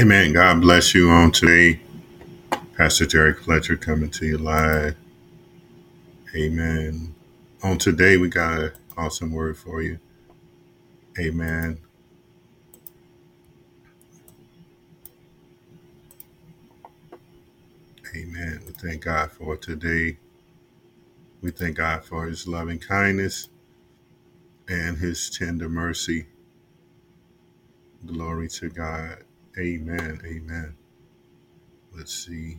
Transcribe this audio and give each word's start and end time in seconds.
Amen. 0.00 0.32
God 0.32 0.62
bless 0.62 0.94
you 0.94 1.10
on 1.10 1.30
today. 1.30 1.78
Pastor 2.74 3.04
Derrick 3.04 3.40
Fletcher 3.40 3.76
coming 3.76 4.08
to 4.12 4.24
you 4.24 4.38
live. 4.38 4.96
Amen. 6.34 7.14
On 7.62 7.76
today, 7.76 8.16
we 8.16 8.30
got 8.30 8.60
an 8.60 8.72
awesome 8.96 9.30
word 9.30 9.58
for 9.58 9.82
you. 9.82 9.98
Amen. 11.18 11.80
Amen. 18.16 18.62
We 18.66 18.72
thank 18.72 19.04
God 19.04 19.30
for 19.30 19.54
today. 19.54 20.16
We 21.42 21.50
thank 21.50 21.76
God 21.76 22.06
for 22.06 22.24
his 22.24 22.48
loving 22.48 22.78
kindness 22.78 23.50
and 24.66 24.96
his 24.96 25.28
tender 25.28 25.68
mercy. 25.68 26.24
Glory 28.06 28.48
to 28.48 28.70
God. 28.70 29.24
Amen. 29.58 30.20
Amen. 30.24 30.76
Let's 31.96 32.14
see. 32.14 32.58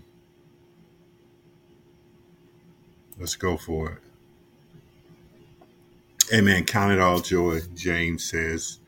Let's 3.20 3.36
go 3.36 3.58
for 3.58 3.94
it. 3.94 4.00
Amen. 6.34 6.66
Count 6.66 6.94
it 6.94 7.00
all 7.00 7.20
joy, 7.20 7.60
James 7.76 8.24
says, 8.24 8.80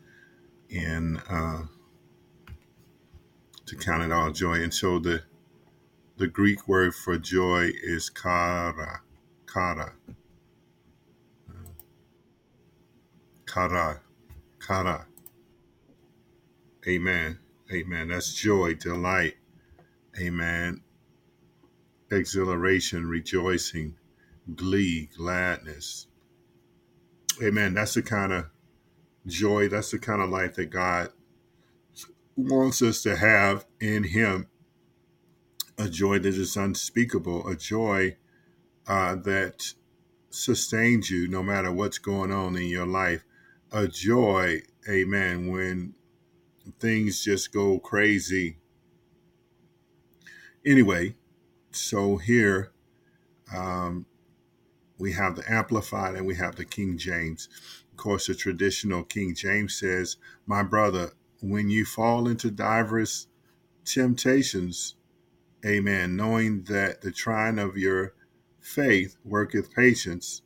in 0.70 1.18
uh, 1.30 1.64
to 3.66 3.76
count 3.76 4.04
it 4.04 4.12
all 4.12 4.32
joy. 4.32 4.62
And 4.62 4.74
so 4.74 5.00
the 5.00 5.24
The 6.18 6.28
Greek 6.28 6.68
word 6.68 6.94
for 6.94 7.18
joy 7.18 7.72
is 7.84 8.10
kara, 8.10 9.02
kara, 9.52 9.94
kara, 13.48 14.02
kara. 14.60 15.08
Amen. 16.88 17.40
Amen. 17.72 18.10
That's 18.10 18.34
joy, 18.34 18.76
delight. 18.76 19.36
Amen. 20.20 20.82
Exhilaration, 22.12 23.08
rejoicing, 23.08 23.96
glee, 24.56 25.10
gladness. 25.18 26.08
Amen. 27.42 27.74
That's 27.74 27.96
the 27.96 28.04
kind 28.04 28.34
of 28.34 28.46
joy, 29.26 29.70
that's 29.70 29.92
the 29.92 30.00
kind 30.00 30.22
of 30.22 30.30
life 30.30 30.56
that 30.56 30.70
God 30.70 31.10
wants 32.36 32.82
us 32.82 33.02
to 33.04 33.16
have 33.16 33.66
in 33.80 34.04
Him. 34.04 34.48
A 35.78 35.90
joy 35.90 36.20
that 36.20 36.36
is 36.36 36.56
unspeakable, 36.56 37.48
a 37.48 37.56
joy 37.56 38.18
uh, 38.86 39.16
that 39.16 39.74
sustains 40.30 41.10
you 41.10 41.28
no 41.28 41.42
matter 41.42 41.72
what's 41.72 41.98
going 41.98 42.32
on 42.32 42.56
in 42.56 42.68
your 42.68 42.86
life. 42.86 43.24
A 43.72 43.88
joy, 43.88 44.62
amen, 44.88 45.48
when 45.52 45.96
things 46.80 47.24
just 47.24 47.52
go 47.52 47.80
crazy. 47.80 48.58
Anyway, 50.66 51.16
so 51.72 52.18
here 52.18 52.72
um, 53.54 54.06
we 54.98 55.12
have 55.14 55.36
the 55.36 55.44
Amplified 55.52 56.16
and 56.16 56.26
we 56.26 56.36
have 56.36 56.56
the 56.56 56.66
King 56.66 56.98
James. 56.98 57.50
Of 57.92 57.98
course, 57.98 58.28
the 58.28 58.36
traditional 58.36 59.04
King 59.04 59.36
James 59.36 59.76
says, 59.76 60.18
My 60.46 60.64
brother, 60.64 61.12
when 61.42 61.70
you 61.70 61.86
fall 61.86 62.28
into 62.28 62.50
diverse 62.50 63.28
temptations, 63.86 64.96
amen, 65.66 66.16
knowing 66.16 66.64
that 66.64 67.02
the 67.02 67.12
trying 67.12 67.60
of 67.60 67.78
your 67.78 68.14
faith 68.62 69.18
worketh 69.26 69.74
patience, 69.74 70.42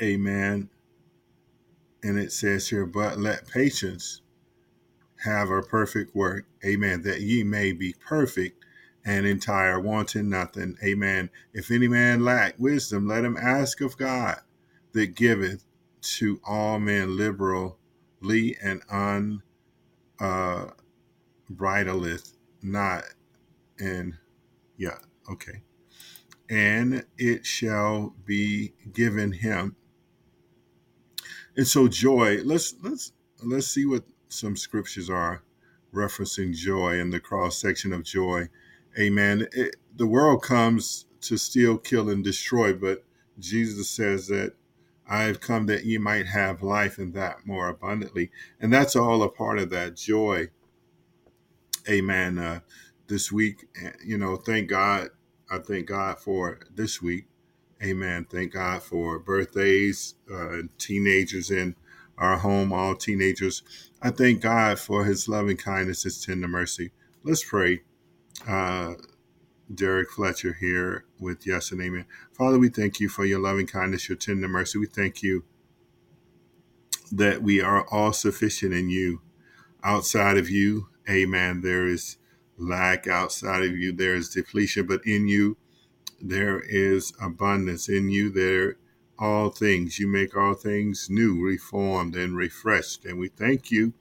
amen. 0.00 0.70
And 2.02 2.18
it 2.18 2.32
says 2.32 2.68
here, 2.68 2.86
but 2.86 3.18
let 3.18 3.46
patience 3.48 4.22
have 5.24 5.50
a 5.50 5.62
perfect 5.62 6.14
work. 6.14 6.46
Amen. 6.64 7.02
That 7.02 7.20
ye 7.20 7.44
may 7.44 7.72
be 7.72 7.94
perfect 7.94 8.64
and 9.04 9.26
entire, 9.26 9.80
wanting 9.80 10.28
nothing. 10.28 10.76
Amen. 10.84 11.30
If 11.52 11.70
any 11.70 11.88
man 11.88 12.24
lack 12.24 12.54
wisdom, 12.58 13.06
let 13.06 13.24
him 13.24 13.36
ask 13.36 13.80
of 13.80 13.96
God 13.96 14.38
that 14.92 15.14
giveth 15.14 15.64
to 16.02 16.40
all 16.46 16.78
men 16.78 17.16
liberally 17.16 18.56
and 18.62 18.82
unbridleth 21.50 22.32
not. 22.62 23.04
And 23.78 24.14
yeah, 24.76 24.98
okay. 25.30 25.62
And 26.48 27.04
it 27.16 27.46
shall 27.46 28.14
be 28.24 28.74
given 28.92 29.32
him. 29.32 29.76
And 31.56 31.66
so 31.66 31.88
joy, 31.88 32.38
let's 32.44 32.74
let's 32.82 33.12
let's 33.42 33.66
see 33.66 33.84
what 33.84 34.04
some 34.28 34.56
scriptures 34.56 35.10
are 35.10 35.42
referencing 35.92 36.54
joy 36.54 36.98
in 36.98 37.10
the 37.10 37.20
cross 37.20 37.58
section 37.58 37.92
of 37.92 38.04
joy. 38.04 38.48
Amen. 38.98 39.46
It, 39.52 39.76
the 39.94 40.06
world 40.06 40.42
comes 40.42 41.06
to 41.22 41.36
steal, 41.36 41.78
kill, 41.78 42.08
and 42.08 42.24
destroy, 42.24 42.72
but 42.72 43.04
Jesus 43.38 43.90
says 43.90 44.28
that 44.28 44.54
I 45.06 45.24
have 45.24 45.40
come 45.40 45.66
that 45.66 45.84
ye 45.84 45.98
might 45.98 46.26
have 46.26 46.62
life 46.62 46.98
and 46.98 47.12
that 47.14 47.46
more 47.46 47.68
abundantly. 47.68 48.30
And 48.60 48.72
that's 48.72 48.96
all 48.96 49.22
a 49.22 49.28
part 49.28 49.58
of 49.58 49.70
that 49.70 49.96
joy. 49.96 50.48
Amen. 51.88 52.38
Uh, 52.38 52.60
this 53.08 53.30
week, 53.30 53.66
eh, 53.82 53.90
you 54.04 54.16
know, 54.16 54.36
thank 54.36 54.68
God. 54.68 55.10
I 55.50 55.58
thank 55.58 55.88
God 55.88 56.18
for 56.18 56.60
this 56.74 57.02
week. 57.02 57.26
Amen. 57.82 58.26
Thank 58.30 58.52
God 58.52 58.82
for 58.82 59.18
birthdays, 59.18 60.14
uh, 60.32 60.58
teenagers 60.78 61.50
in 61.50 61.74
our 62.16 62.38
home, 62.38 62.72
all 62.72 62.94
teenagers. 62.94 63.62
I 64.00 64.10
thank 64.10 64.40
God 64.40 64.78
for 64.78 65.04
his 65.04 65.28
loving 65.28 65.56
kindness, 65.56 66.04
his 66.04 66.24
tender 66.24 66.48
mercy. 66.48 66.92
Let's 67.24 67.44
pray. 67.44 67.82
Uh, 68.46 68.94
Derrick 69.72 70.10
Fletcher 70.10 70.54
here 70.60 71.04
with 71.18 71.46
Yes 71.46 71.72
and 71.72 71.80
Amen. 71.80 72.04
Father, 72.32 72.58
we 72.58 72.68
thank 72.68 73.00
you 73.00 73.08
for 73.08 73.24
your 73.24 73.40
loving 73.40 73.66
kindness, 73.66 74.08
your 74.08 74.18
tender 74.18 74.48
mercy. 74.48 74.78
We 74.78 74.86
thank 74.86 75.22
you 75.22 75.44
that 77.10 77.42
we 77.42 77.60
are 77.60 77.86
all 77.90 78.12
sufficient 78.12 78.72
in 78.72 78.90
you. 78.90 79.22
Outside 79.82 80.36
of 80.38 80.50
you, 80.50 80.88
amen, 81.08 81.62
there 81.62 81.86
is 81.86 82.16
lack. 82.56 83.06
Outside 83.08 83.62
of 83.64 83.76
you, 83.76 83.92
there 83.92 84.14
is 84.14 84.28
depletion, 84.28 84.86
but 84.86 85.00
in 85.04 85.26
you, 85.26 85.56
there 86.22 86.60
is 86.60 87.12
abundance. 87.20 87.88
In 87.88 88.08
you, 88.10 88.30
there 88.30 88.76
all 89.18 89.50
things. 89.50 89.98
You 89.98 90.08
make 90.08 90.36
all 90.36 90.54
things 90.54 91.08
new, 91.10 91.42
reformed, 91.42 92.16
and 92.16 92.36
refreshed. 92.36 93.04
And 93.04 93.18
we 93.18 93.28
thank 93.28 93.70
you 93.70 93.92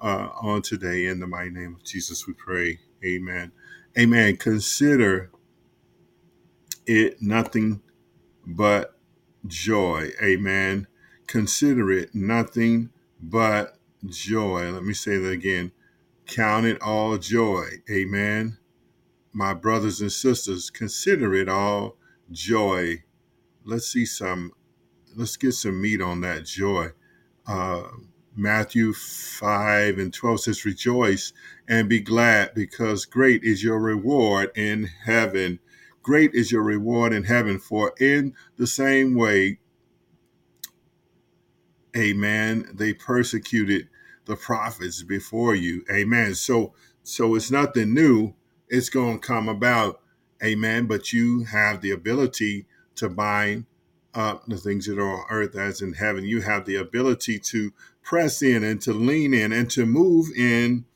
uh, 0.00 0.28
on 0.40 0.62
today. 0.62 1.06
In 1.06 1.20
the 1.20 1.26
mighty 1.26 1.50
name 1.50 1.74
of 1.74 1.84
Jesus, 1.84 2.26
we 2.26 2.34
pray. 2.34 2.80
Amen. 3.04 3.52
Amen. 3.98 4.36
Consider 4.36 5.30
it 6.86 7.22
nothing 7.22 7.80
but 8.46 8.98
joy. 9.46 10.10
Amen. 10.22 10.86
Consider 11.26 11.90
it 11.90 12.14
nothing 12.14 12.90
but 13.20 13.78
joy. 14.06 14.70
Let 14.70 14.84
me 14.84 14.94
say 14.94 15.18
that 15.18 15.30
again. 15.30 15.72
Count 16.26 16.66
it 16.66 16.80
all 16.82 17.18
joy. 17.18 17.66
Amen. 17.90 18.58
My 19.34 19.52
brothers 19.52 20.00
and 20.00 20.12
sisters, 20.12 20.70
consider 20.70 21.34
it 21.34 21.48
all 21.48 21.96
joy. 22.30 23.02
Let's 23.64 23.88
see 23.88 24.06
some, 24.06 24.52
let's 25.16 25.36
get 25.36 25.52
some 25.52 25.82
meat 25.82 26.00
on 26.00 26.20
that 26.20 26.44
joy. 26.46 26.90
Uh, 27.44 27.82
Matthew 28.36 28.92
5 28.92 29.98
and 29.98 30.14
12 30.14 30.40
says, 30.40 30.64
Rejoice 30.64 31.32
and 31.68 31.88
be 31.88 31.98
glad 31.98 32.54
because 32.54 33.06
great 33.06 33.42
is 33.42 33.62
your 33.62 33.80
reward 33.80 34.50
in 34.56 34.88
heaven. 35.04 35.58
Great 36.02 36.32
is 36.32 36.52
your 36.52 36.62
reward 36.62 37.12
in 37.12 37.24
heaven, 37.24 37.58
for 37.58 37.92
in 37.98 38.34
the 38.56 38.68
same 38.68 39.16
way, 39.16 39.58
amen, 41.96 42.68
they 42.72 42.92
persecuted 42.94 43.88
the 44.26 44.36
prophets 44.36 45.02
before 45.02 45.56
you. 45.56 45.84
Amen. 45.90 46.34
So 46.34 46.72
so 47.02 47.34
it's 47.34 47.50
nothing 47.50 47.94
new. 47.94 48.34
It's 48.74 48.88
going 48.88 49.20
to 49.20 49.26
come 49.26 49.48
about. 49.48 50.00
Amen. 50.42 50.86
But 50.86 51.12
you 51.12 51.44
have 51.44 51.80
the 51.80 51.92
ability 51.92 52.66
to 52.96 53.08
bind 53.08 53.66
up 54.14 54.44
the 54.46 54.56
things 54.56 54.86
that 54.86 54.98
are 54.98 55.20
on 55.20 55.26
earth 55.30 55.56
as 55.56 55.80
in 55.80 55.92
heaven. 55.92 56.24
You 56.24 56.40
have 56.40 56.64
the 56.64 56.76
ability 56.76 57.38
to 57.38 57.72
press 58.02 58.42
in 58.42 58.64
and 58.64 58.80
to 58.82 58.92
lean 58.92 59.32
in 59.32 59.52
and 59.52 59.70
to 59.70 59.86
move 59.86 60.26
in 60.36 60.86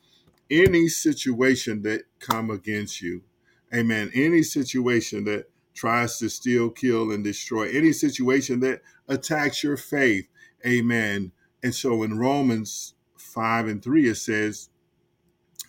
any 0.50 0.88
situation 0.88 1.82
that 1.82 2.02
come 2.18 2.50
against 2.50 3.00
you. 3.00 3.22
Amen. 3.72 4.10
Any 4.12 4.42
situation 4.42 5.24
that 5.24 5.48
tries 5.74 6.18
to 6.18 6.28
steal, 6.28 6.70
kill, 6.70 7.12
and 7.12 7.22
destroy, 7.22 7.70
any 7.70 7.92
situation 7.92 8.58
that 8.60 8.82
attacks 9.06 9.62
your 9.62 9.76
faith. 9.76 10.26
Amen. 10.66 11.30
And 11.62 11.74
so 11.74 12.02
in 12.02 12.18
Romans 12.18 12.94
5 13.16 13.68
and 13.68 13.82
3, 13.82 14.08
it 14.08 14.16
says, 14.16 14.68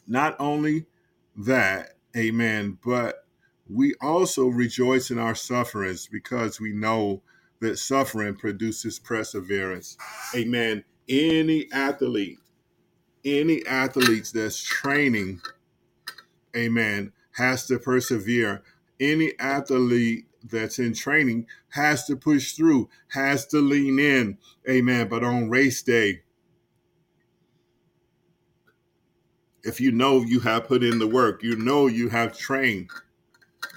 not 0.08 0.36
only 0.40 0.88
that, 1.36 1.99
amen, 2.16 2.78
but 2.84 3.26
we 3.70 3.94
also 4.02 4.48
rejoice 4.48 5.12
in 5.12 5.20
our 5.20 5.36
sufferings 5.36 6.08
because 6.08 6.60
we 6.60 6.74
know 6.74 7.22
that 7.62 7.78
suffering 7.78 8.36
produces 8.36 9.00
perseverance. 9.00 9.98
Amen. 10.36 10.84
Any 11.08 11.68
athlete, 11.72 12.40
any 13.26 13.66
athletes 13.66 14.32
that's 14.32 14.62
training, 14.62 15.42
amen, 16.56 17.12
has 17.34 17.68
to 17.68 17.80
persevere. 17.80 18.64
Any 19.00 19.34
athlete 19.40 20.26
that's 20.44 20.80
in 20.80 20.94
training 20.94 21.48
has 21.70 22.06
to 22.06 22.16
push 22.16 22.54
through, 22.54 22.90
has 23.10 23.46
to 23.48 23.60
lean 23.60 24.00
in, 24.00 24.38
amen. 24.70 25.08
But 25.10 25.24
on 25.24 25.50
race 25.50 25.82
day, 25.82 26.22
if 29.64 29.82
you 29.82 29.92
know 29.92 30.22
you 30.22 30.40
have 30.42 30.68
put 30.68 30.84
in 30.84 31.00
the 31.00 31.08
work, 31.08 31.44
you 31.44 31.56
know 31.56 31.88
you 31.88 32.10
have 32.10 32.38
trained, 32.38 32.90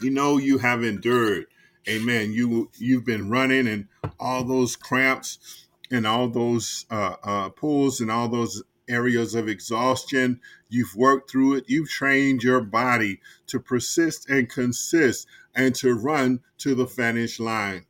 you 0.01 0.11
know 0.11 0.39
you 0.39 0.59
have 0.59 0.83
endured, 0.83 1.47
amen. 1.89 2.33
You 2.33 2.71
you've 2.79 3.05
been 3.05 3.29
running 3.31 3.67
and 3.67 3.89
all 4.19 4.45
those 4.45 4.77
cramps 4.77 5.67
and 5.91 6.07
all 6.07 6.29
those 6.29 6.87
uh, 6.91 7.17
uh, 7.23 7.49
pulls 7.51 8.01
and 8.01 8.11
all 8.11 8.29
those 8.29 8.63
areas 8.89 9.35
of 9.35 9.49
exhaustion. 9.49 10.41
You've 10.69 10.95
worked 10.97 11.31
through 11.31 11.57
it. 11.57 11.65
You've 11.69 11.89
trained 11.89 12.43
your 12.43 12.61
body 12.61 13.21
to 13.49 13.61
persist 13.61 14.29
and 14.29 14.49
consist 14.49 15.27
and 15.55 15.75
to 15.77 15.95
run 15.95 16.41
to 16.59 16.75
the 16.75 16.87
finish 16.87 17.39
line. 17.39 17.87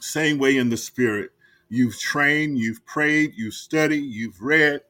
Same 0.00 0.38
way 0.38 0.56
in 0.56 0.68
the 0.68 0.76
spirit. 0.76 1.30
You've 1.68 1.98
trained, 1.98 2.58
you've 2.58 2.84
prayed, 2.86 3.32
you've 3.36 3.54
studied, 3.54 4.04
you've 4.04 4.40
read. 4.40 4.82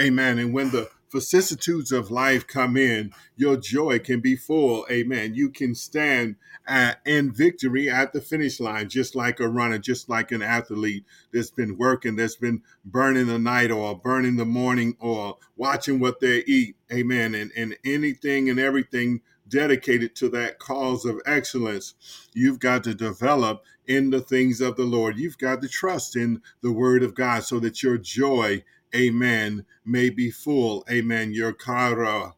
Amen. 0.00 0.38
And 0.38 0.54
when 0.54 0.70
the 0.70 0.88
vicissitudes 1.12 1.92
of 1.92 2.10
life 2.10 2.46
come 2.46 2.76
in, 2.76 3.12
your 3.36 3.56
joy 3.56 3.98
can 3.98 4.20
be 4.20 4.34
full. 4.34 4.86
Amen. 4.90 5.34
You 5.34 5.50
can 5.50 5.74
stand 5.74 6.36
uh, 6.66 6.94
in 7.04 7.32
victory 7.32 7.90
at 7.90 8.12
the 8.12 8.20
finish 8.20 8.58
line, 8.60 8.88
just 8.88 9.14
like 9.14 9.38
a 9.40 9.48
runner, 9.48 9.78
just 9.78 10.08
like 10.08 10.32
an 10.32 10.42
athlete 10.42 11.04
that's 11.32 11.50
been 11.50 11.76
working, 11.76 12.16
that's 12.16 12.36
been 12.36 12.62
burning 12.84 13.26
the 13.26 13.38
night 13.38 13.70
oil, 13.70 13.94
burning 13.94 14.36
the 14.36 14.44
morning 14.44 14.96
oil, 15.02 15.38
watching 15.56 16.00
what 16.00 16.20
they 16.20 16.38
eat. 16.46 16.76
Amen. 16.92 17.34
And, 17.34 17.52
and 17.56 17.76
anything 17.84 18.48
and 18.48 18.58
everything 18.58 19.20
dedicated 19.48 20.14
to 20.16 20.28
that 20.30 20.58
cause 20.58 21.04
of 21.04 21.20
excellence. 21.26 21.94
You've 22.32 22.58
got 22.58 22.84
to 22.84 22.94
develop 22.94 23.64
in 23.86 24.10
the 24.10 24.20
things 24.20 24.60
of 24.60 24.76
the 24.76 24.84
Lord. 24.84 25.18
You've 25.18 25.38
got 25.38 25.60
to 25.62 25.68
trust 25.68 26.16
in 26.16 26.40
the 26.62 26.72
word 26.72 27.02
of 27.02 27.14
God 27.14 27.44
so 27.44 27.60
that 27.60 27.82
your 27.82 27.98
joy 27.98 28.64
amen, 28.94 29.64
may 29.84 30.10
be 30.10 30.30
full, 30.30 30.84
amen. 30.90 31.32
Your 31.32 31.52
kara, 31.52 32.34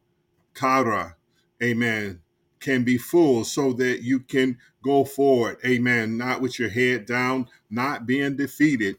kara, 0.54 1.16
amen, 1.62 2.20
can 2.60 2.84
be 2.84 2.98
full 2.98 3.44
so 3.44 3.72
that 3.74 4.02
you 4.02 4.20
can 4.20 4.58
go 4.82 5.04
forward, 5.04 5.58
amen, 5.64 6.16
not 6.16 6.40
with 6.40 6.58
your 6.58 6.68
head 6.68 7.06
down, 7.06 7.48
not 7.70 8.06
being 8.06 8.36
defeated. 8.36 8.96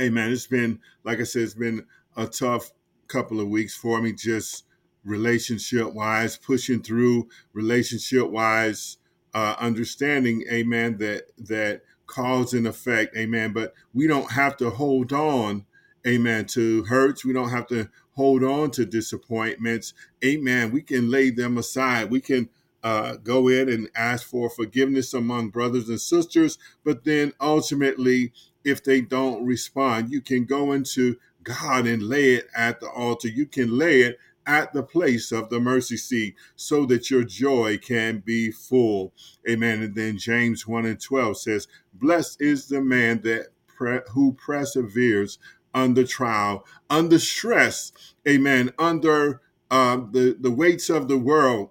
Amen. 0.00 0.32
It's 0.32 0.46
been, 0.46 0.80
like 1.04 1.20
I 1.20 1.24
said, 1.24 1.42
it's 1.42 1.54
been 1.54 1.84
a 2.16 2.26
tough 2.26 2.72
couple 3.08 3.40
of 3.40 3.48
weeks 3.48 3.76
for 3.76 4.00
me, 4.00 4.12
just 4.12 4.64
relationship 5.04 5.92
wise, 5.92 6.38
pushing 6.38 6.82
through 6.82 7.28
relationship 7.52 8.30
wise, 8.30 8.96
uh, 9.34 9.54
understanding, 9.58 10.44
amen, 10.50 10.96
that 10.98 11.24
that 11.38 11.82
cause 12.06 12.54
and 12.54 12.66
effect, 12.66 13.16
amen. 13.16 13.52
But 13.52 13.74
we 13.92 14.06
don't 14.06 14.30
have 14.30 14.56
to 14.58 14.70
hold 14.70 15.12
on 15.12 15.66
amen, 16.06 16.46
to 16.46 16.84
hurts. 16.84 17.24
We 17.24 17.32
don't 17.32 17.50
have 17.50 17.66
to 17.68 17.88
hold 18.12 18.44
on 18.44 18.70
to 18.72 18.84
disappointments. 18.84 19.94
Amen. 20.24 20.70
We 20.70 20.82
can 20.82 21.10
lay 21.10 21.30
them 21.30 21.58
aside. 21.58 22.10
We 22.10 22.20
can 22.20 22.48
uh, 22.82 23.16
go 23.16 23.48
in 23.48 23.68
and 23.68 23.88
ask 23.94 24.26
for 24.26 24.50
forgiveness 24.50 25.14
among 25.14 25.50
brothers 25.50 25.88
and 25.88 26.00
sisters. 26.00 26.58
But 26.84 27.04
then 27.04 27.32
ultimately, 27.40 28.32
if 28.64 28.82
they 28.82 29.00
don't 29.00 29.46
respond, 29.46 30.10
you 30.10 30.20
can 30.20 30.44
go 30.44 30.72
into 30.72 31.16
God 31.42 31.86
and 31.86 32.02
lay 32.02 32.34
it 32.34 32.48
at 32.54 32.80
the 32.80 32.88
altar. 32.88 33.28
You 33.28 33.46
can 33.46 33.76
lay 33.78 34.02
it 34.02 34.18
at 34.46 34.72
the 34.72 34.82
place 34.82 35.30
of 35.30 35.48
the 35.50 35.60
mercy 35.60 35.96
seat 35.96 36.34
so 36.56 36.84
that 36.86 37.10
your 37.10 37.24
joy 37.24 37.78
can 37.78 38.18
be 38.18 38.50
full. 38.50 39.12
Amen. 39.48 39.82
And 39.82 39.94
then 39.94 40.18
James 40.18 40.66
1 40.66 40.84
and 40.84 41.00
12 41.00 41.38
says, 41.38 41.68
Blessed 41.94 42.40
is 42.40 42.66
the 42.66 42.80
man 42.80 43.20
that 43.22 43.48
pre- 43.68 44.00
who 44.12 44.32
perseveres 44.34 45.38
under 45.74 46.04
trial, 46.04 46.66
under 46.90 47.18
stress, 47.18 47.92
amen, 48.28 48.72
under 48.78 49.40
uh, 49.70 49.96
the, 49.96 50.36
the 50.38 50.50
weights 50.50 50.90
of 50.90 51.08
the 51.08 51.18
world, 51.18 51.70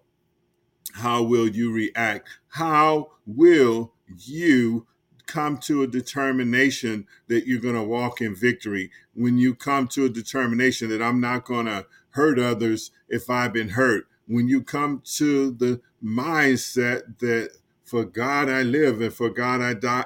how 0.95 1.23
will 1.23 1.47
you 1.47 1.71
react? 1.71 2.27
How 2.49 3.11
will 3.25 3.93
you 4.17 4.87
come 5.27 5.57
to 5.57 5.83
a 5.83 5.87
determination 5.87 7.07
that 7.27 7.47
you're 7.47 7.61
going 7.61 7.75
to 7.75 7.83
walk 7.83 8.21
in 8.21 8.35
victory? 8.35 8.91
When 9.13 9.37
you 9.37 9.55
come 9.55 9.87
to 9.89 10.05
a 10.05 10.09
determination 10.09 10.89
that 10.89 11.01
I'm 11.01 11.21
not 11.21 11.45
going 11.45 11.67
to 11.67 11.85
hurt 12.11 12.39
others 12.39 12.91
if 13.07 13.29
I've 13.29 13.53
been 13.53 13.69
hurt, 13.69 14.07
when 14.27 14.47
you 14.47 14.61
come 14.61 15.01
to 15.15 15.51
the 15.51 15.81
mindset 16.03 17.19
that 17.19 17.51
for 17.83 18.03
God 18.03 18.49
I 18.49 18.63
live 18.63 19.01
and 19.01 19.13
for 19.13 19.29
God 19.29 19.61
I 19.61 19.73
die, 19.73 20.05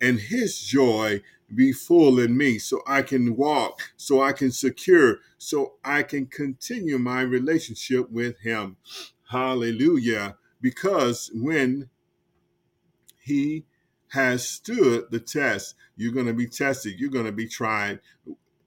and 0.00 0.18
his 0.18 0.58
joy 0.58 1.22
be 1.54 1.72
full 1.72 2.18
in 2.18 2.36
me 2.36 2.58
so 2.58 2.82
I 2.86 3.02
can 3.02 3.36
walk, 3.36 3.92
so 3.96 4.20
I 4.22 4.32
can 4.32 4.50
secure, 4.50 5.18
so 5.38 5.74
I 5.84 6.02
can 6.02 6.26
continue 6.26 6.98
my 6.98 7.22
relationship 7.22 8.10
with 8.10 8.40
Him. 8.40 8.76
Hallelujah. 9.30 10.36
Because 10.60 11.30
when 11.34 11.88
He 13.20 13.64
has 14.08 14.48
stood 14.48 15.04
the 15.10 15.20
test, 15.20 15.74
you're 15.96 16.12
going 16.12 16.26
to 16.26 16.34
be 16.34 16.46
tested, 16.46 16.98
you're 16.98 17.10
going 17.10 17.26
to 17.26 17.32
be 17.32 17.48
tried 17.48 18.00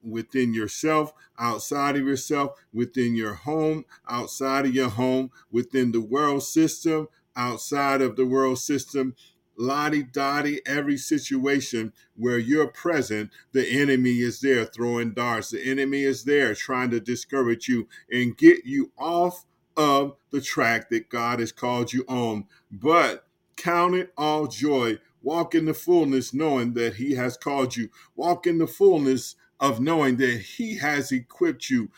within 0.04 0.54
yourself, 0.54 1.14
outside 1.38 1.98
of 1.98 2.06
yourself, 2.06 2.52
within 2.74 3.16
your 3.16 3.34
home, 3.34 3.86
outside 4.10 4.66
of 4.66 4.74
your 4.74 4.90
home, 4.90 5.32
within 5.52 5.92
the 5.92 6.02
world 6.02 6.44
system, 6.44 7.08
outside 7.36 8.02
of 8.02 8.16
the 8.16 8.26
world 8.26 8.60
system, 8.60 9.16
lottie 9.60 10.04
dottie, 10.04 10.62
every 10.66 10.98
situation 10.98 11.94
where 12.16 12.40
you're 12.40 12.68
present, 12.68 13.30
the 13.52 13.68
enemy 13.68 14.20
is 14.20 14.40
there 14.40 14.66
throwing 14.66 15.14
darts. 15.14 15.52
The 15.52 15.62
enemy 15.62 16.04
is 16.04 16.24
there 16.24 16.56
trying 16.56 16.90
to 16.92 17.00
discourage 17.00 17.68
you 17.68 17.88
and 18.12 18.36
get 18.38 18.66
you 18.66 18.92
off 18.98 19.46
of 19.78 20.16
the 20.32 20.42
track 20.42 20.90
that 20.90 21.10
God 21.10 21.40
has 21.40 21.52
called 21.52 21.94
you 21.94 22.06
on. 22.08 22.46
But 22.72 23.26
count 23.56 23.96
it 23.96 24.14
all 24.18 24.48
joy. 24.48 24.98
Walk 25.22 25.54
in 25.54 25.66
the 25.66 25.74
fullness 25.74 26.34
knowing 26.34 26.74
that 26.74 26.96
He 26.96 27.16
has 27.16 27.36
called 27.38 27.76
you. 27.76 27.90
Walk 28.16 28.48
in 28.48 28.58
the 28.58 28.68
fullness 28.68 29.36
of 29.60 29.80
knowing 29.80 30.18
that 30.18 30.40
He 30.42 30.78
has 30.78 31.12
equipped 31.12 31.70
you. 31.70 31.90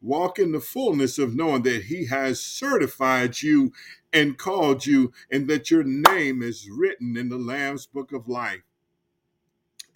Walk 0.00 0.38
in 0.38 0.52
the 0.52 0.60
fullness 0.60 1.18
of 1.18 1.34
knowing 1.34 1.62
that 1.62 1.84
He 1.84 2.06
has 2.06 2.40
certified 2.40 3.42
you 3.42 3.72
and 4.12 4.38
called 4.38 4.86
you, 4.86 5.12
and 5.30 5.48
that 5.48 5.70
your 5.70 5.84
name 5.84 6.42
is 6.42 6.68
written 6.70 7.16
in 7.16 7.28
the 7.28 7.38
Lamb's 7.38 7.86
book 7.86 8.12
of 8.12 8.28
life. 8.28 8.62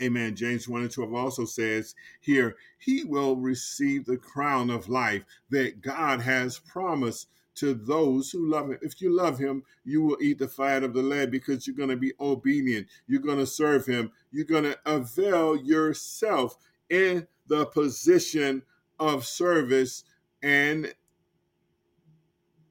Amen. 0.00 0.36
James 0.36 0.68
1 0.68 0.82
and 0.82 0.90
12 0.90 1.14
also 1.14 1.44
says 1.44 1.94
here, 2.20 2.56
He 2.78 3.04
will 3.04 3.36
receive 3.36 4.04
the 4.04 4.18
crown 4.18 4.70
of 4.70 4.88
life 4.88 5.22
that 5.50 5.80
God 5.80 6.20
has 6.20 6.58
promised 6.58 7.28
to 7.56 7.74
those 7.74 8.30
who 8.30 8.48
love 8.50 8.70
him. 8.70 8.78
If 8.82 9.00
you 9.00 9.14
love 9.14 9.38
him, 9.38 9.64
you 9.84 10.02
will 10.02 10.18
eat 10.20 10.38
the 10.38 10.48
fat 10.48 10.82
of 10.82 10.92
the 10.92 11.02
land 11.02 11.30
because 11.30 11.66
you're 11.66 11.76
going 11.76 11.88
to 11.88 11.96
be 11.96 12.12
obedient. 12.20 12.86
You're 13.06 13.20
going 13.20 13.38
to 13.38 13.46
serve 13.46 13.86
him. 13.86 14.12
You're 14.30 14.44
going 14.44 14.64
to 14.64 14.78
avail 14.84 15.56
yourself 15.56 16.58
in 16.90 17.26
the 17.48 17.66
position 17.66 18.62
of 18.98 19.26
service 19.26 20.04
and 20.42 20.92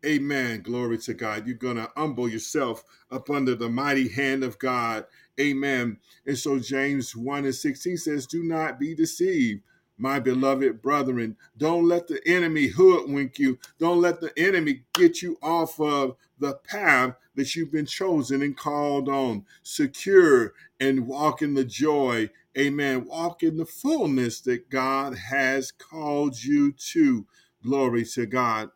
Amen. 0.06 0.62
Glory 0.62 1.00
to 1.00 1.16
God. 1.16 1.48
You're 1.48 1.56
going 1.56 1.78
to 1.78 1.90
humble 1.98 2.30
yourself 2.30 2.84
up 3.12 3.30
under 3.32 3.56
the 3.56 3.70
mighty 3.70 4.08
hand 4.08 4.44
of 4.44 4.60
God. 4.60 5.06
Amen. 5.40 5.98
And 6.28 6.38
so 6.38 6.60
James 6.60 7.16
1 7.16 7.46
and 7.46 7.56
16 7.56 7.98
says, 7.98 8.28
Do 8.28 8.44
not 8.44 8.80
be 8.80 8.94
deceived, 8.94 9.64
my 9.98 10.20
beloved 10.20 10.82
brethren. 10.84 11.36
Don't 11.58 11.88
let 11.88 12.08
the 12.08 12.22
enemy 12.28 12.68
hoodwink 12.68 13.40
you. 13.40 13.58
Don't 13.80 14.00
let 14.00 14.22
the 14.22 14.32
enemy 14.38 14.84
get 14.94 15.24
you 15.24 15.40
off 15.42 15.80
of 15.80 16.16
the 16.38 16.54
path 16.54 17.16
that 17.34 17.56
you've 17.56 17.72
been 17.72 17.88
chosen 17.88 18.44
and 18.44 18.56
called 18.56 19.10
on. 19.10 19.44
Secure 19.64 20.54
and 20.80 21.08
walk 21.08 21.42
in 21.42 21.56
the 21.56 21.66
joy. 21.66 22.30
Amen. 22.58 23.06
Walk 23.06 23.44
in 23.44 23.58
the 23.58 23.66
fullness 23.66 24.40
that 24.42 24.70
God 24.70 25.18
has 25.18 25.72
called 25.72 26.42
you 26.42 26.72
to. 26.94 27.26
Glory 27.62 28.06
to 28.06 28.26
God. 28.26 28.70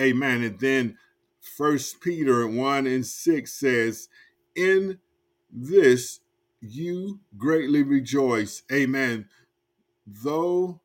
Amen. 0.00 0.42
And 0.42 0.60
then 0.60 0.98
First 1.40 2.00
Peter 2.00 2.46
1 2.46 2.86
and 2.86 3.04
6 3.04 3.52
says, 3.52 4.08
In 4.54 4.98
this 5.50 6.20
you 6.60 7.20
greatly 7.36 7.82
rejoice. 7.82 8.62
Amen. 8.72 9.28
Though 10.06 10.80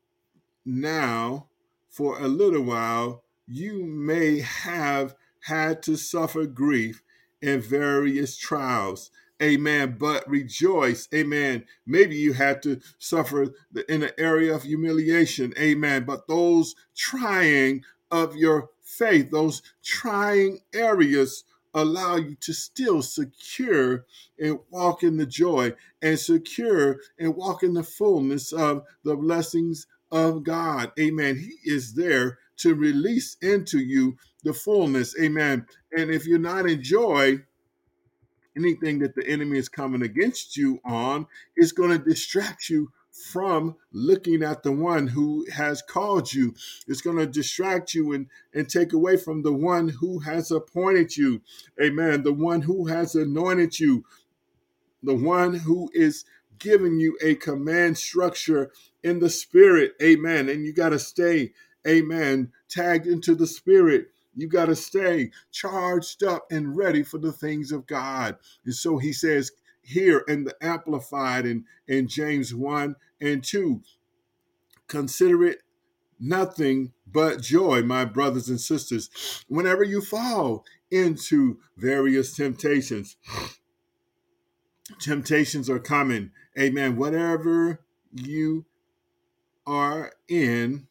now, 0.64 1.48
for 1.88 2.18
a 2.18 2.28
little 2.28 2.62
while, 2.62 3.24
you 3.46 3.84
may 3.84 4.40
have 4.40 5.14
had 5.44 5.82
to 5.84 5.96
suffer 5.96 6.46
grief 6.46 7.02
in 7.40 7.60
various 7.60 8.36
trials 8.36 9.10
Amen. 9.42 9.96
But 9.98 10.28
rejoice. 10.28 11.08
Amen. 11.14 11.64
Maybe 11.86 12.16
you 12.16 12.32
had 12.32 12.62
to 12.62 12.80
suffer 12.98 13.54
in 13.88 14.02
an 14.02 14.10
area 14.18 14.54
of 14.54 14.64
humiliation. 14.64 15.54
Amen. 15.58 16.04
But 16.04 16.28
those 16.28 16.74
trying 16.96 17.84
of 18.10 18.36
your 18.36 18.70
faith, 18.82 19.30
those 19.30 19.62
trying 19.82 20.60
areas 20.74 21.44
allow 21.74 22.16
you 22.16 22.34
to 22.40 22.52
still 22.52 23.02
secure 23.02 24.04
and 24.38 24.58
walk 24.70 25.02
in 25.02 25.16
the 25.16 25.26
joy 25.26 25.72
and 26.02 26.18
secure 26.18 26.98
and 27.18 27.34
walk 27.36 27.62
in 27.62 27.74
the 27.74 27.82
fullness 27.82 28.52
of 28.52 28.82
the 29.04 29.16
blessings 29.16 29.86
of 30.10 30.42
God. 30.42 30.90
Amen. 30.98 31.36
He 31.36 31.70
is 31.70 31.94
there 31.94 32.38
to 32.58 32.74
release 32.74 33.36
into 33.40 33.78
you 33.78 34.16
the 34.42 34.52
fullness. 34.52 35.14
Amen. 35.20 35.66
And 35.96 36.10
if 36.10 36.26
you're 36.26 36.38
not 36.38 36.68
in 36.68 36.82
joy, 36.82 37.38
anything 38.56 38.98
that 39.00 39.14
the 39.14 39.26
enemy 39.26 39.58
is 39.58 39.68
coming 39.68 40.02
against 40.02 40.56
you 40.56 40.80
on 40.84 41.26
is 41.56 41.72
going 41.72 41.90
to 41.90 42.04
distract 42.04 42.68
you 42.68 42.90
from 43.30 43.76
looking 43.92 44.42
at 44.42 44.62
the 44.62 44.72
one 44.72 45.06
who 45.06 45.44
has 45.52 45.82
called 45.82 46.32
you. 46.32 46.54
It's 46.86 47.00
going 47.00 47.18
to 47.18 47.26
distract 47.26 47.94
you 47.94 48.12
and, 48.12 48.26
and 48.54 48.68
take 48.68 48.92
away 48.92 49.16
from 49.16 49.42
the 49.42 49.52
one 49.52 49.88
who 49.88 50.20
has 50.20 50.50
appointed 50.50 51.16
you. 51.16 51.42
Amen. 51.82 52.22
The 52.22 52.32
one 52.32 52.62
who 52.62 52.86
has 52.86 53.14
anointed 53.14 53.78
you. 53.78 54.04
The 55.02 55.14
one 55.14 55.54
who 55.54 55.90
is 55.92 56.24
giving 56.58 57.00
you 57.00 57.18
a 57.22 57.34
command 57.34 57.98
structure 57.98 58.70
in 59.02 59.18
the 59.18 59.30
spirit. 59.30 59.94
Amen. 60.02 60.48
And 60.48 60.64
you 60.64 60.72
got 60.72 60.90
to 60.90 60.98
stay, 60.98 61.52
amen, 61.86 62.52
tagged 62.68 63.06
into 63.06 63.34
the 63.34 63.46
spirit. 63.46 64.08
You 64.40 64.48
got 64.48 64.66
to 64.66 64.76
stay 64.76 65.30
charged 65.50 66.22
up 66.22 66.46
and 66.50 66.76
ready 66.76 67.02
for 67.02 67.18
the 67.18 67.32
things 67.32 67.72
of 67.72 67.86
God. 67.86 68.36
And 68.64 68.74
so 68.74 68.98
he 68.98 69.12
says 69.12 69.52
here 69.82 70.24
in 70.28 70.44
the 70.44 70.54
Amplified 70.60 71.46
in, 71.46 71.64
in 71.88 72.08
James 72.08 72.54
1 72.54 72.96
and 73.20 73.42
2 73.42 73.82
consider 74.90 75.44
it 75.44 75.62
nothing 76.18 76.92
but 77.06 77.40
joy, 77.40 77.82
my 77.82 78.04
brothers 78.04 78.48
and 78.48 78.60
sisters, 78.60 79.44
whenever 79.48 79.82
you 79.82 80.02
fall 80.02 80.64
into 80.90 81.58
various 81.76 82.34
temptations. 82.34 83.16
Temptations 85.00 85.70
are 85.70 85.78
coming. 85.78 86.32
Amen. 86.58 86.96
Whatever 86.96 87.80
you 88.12 88.66
are 89.66 90.12
in, 90.28 90.88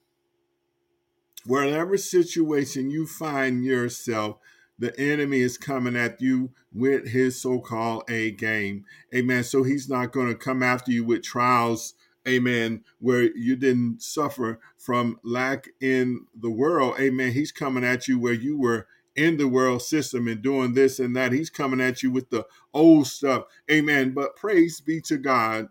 whatever 1.50 1.98
situation 1.98 2.91
you 2.91 3.08
find 3.08 3.65
yourself, 3.65 4.38
the 4.77 4.98
enemy 5.00 5.39
is 5.39 5.58
coming 5.58 5.96
at 5.96 6.22
you 6.22 6.51
with 6.72 7.08
his 7.08 7.41
so-called 7.41 8.03
A 8.08 8.29
game. 8.32 8.86
Amen. 9.13 9.44
So 9.44 9.63
he's 9.63 9.89
not 9.89 10.12
going 10.12 10.27
to 10.27 10.36
come 10.36 10.62
after 10.62 10.91
you 10.91 11.03
with 11.03 11.24
trials, 11.24 11.96
amen, 12.27 12.84
where 13.00 13.36
you 13.36 13.56
didn't 13.56 14.03
suffer 14.03 14.60
from 14.77 15.20
lack 15.24 15.70
in 15.82 16.27
the 16.39 16.51
world. 16.51 16.96
Amen. 17.00 17.32
He's 17.32 17.51
coming 17.51 17.84
at 17.84 18.08
you 18.08 18.20
where 18.20 18.32
you 18.32 18.56
were 18.56 18.86
in 19.15 19.38
the 19.38 19.48
world 19.48 19.82
system 19.82 20.27
and 20.27 20.44
doing 20.44 20.75
this 20.75 21.00
and 21.00 21.15
that. 21.15 21.32
He's 21.32 21.50
coming 21.50 21.82
at 21.82 22.03
you 22.03 22.12
with 22.12 22.29
the 22.29 22.46
old 22.75 23.08
stuff. 23.08 23.46
Amen. 23.72 24.12
But 24.12 24.36
praise 24.36 24.82
be 24.82 25.01
to 25.01 25.18
God 25.18 25.70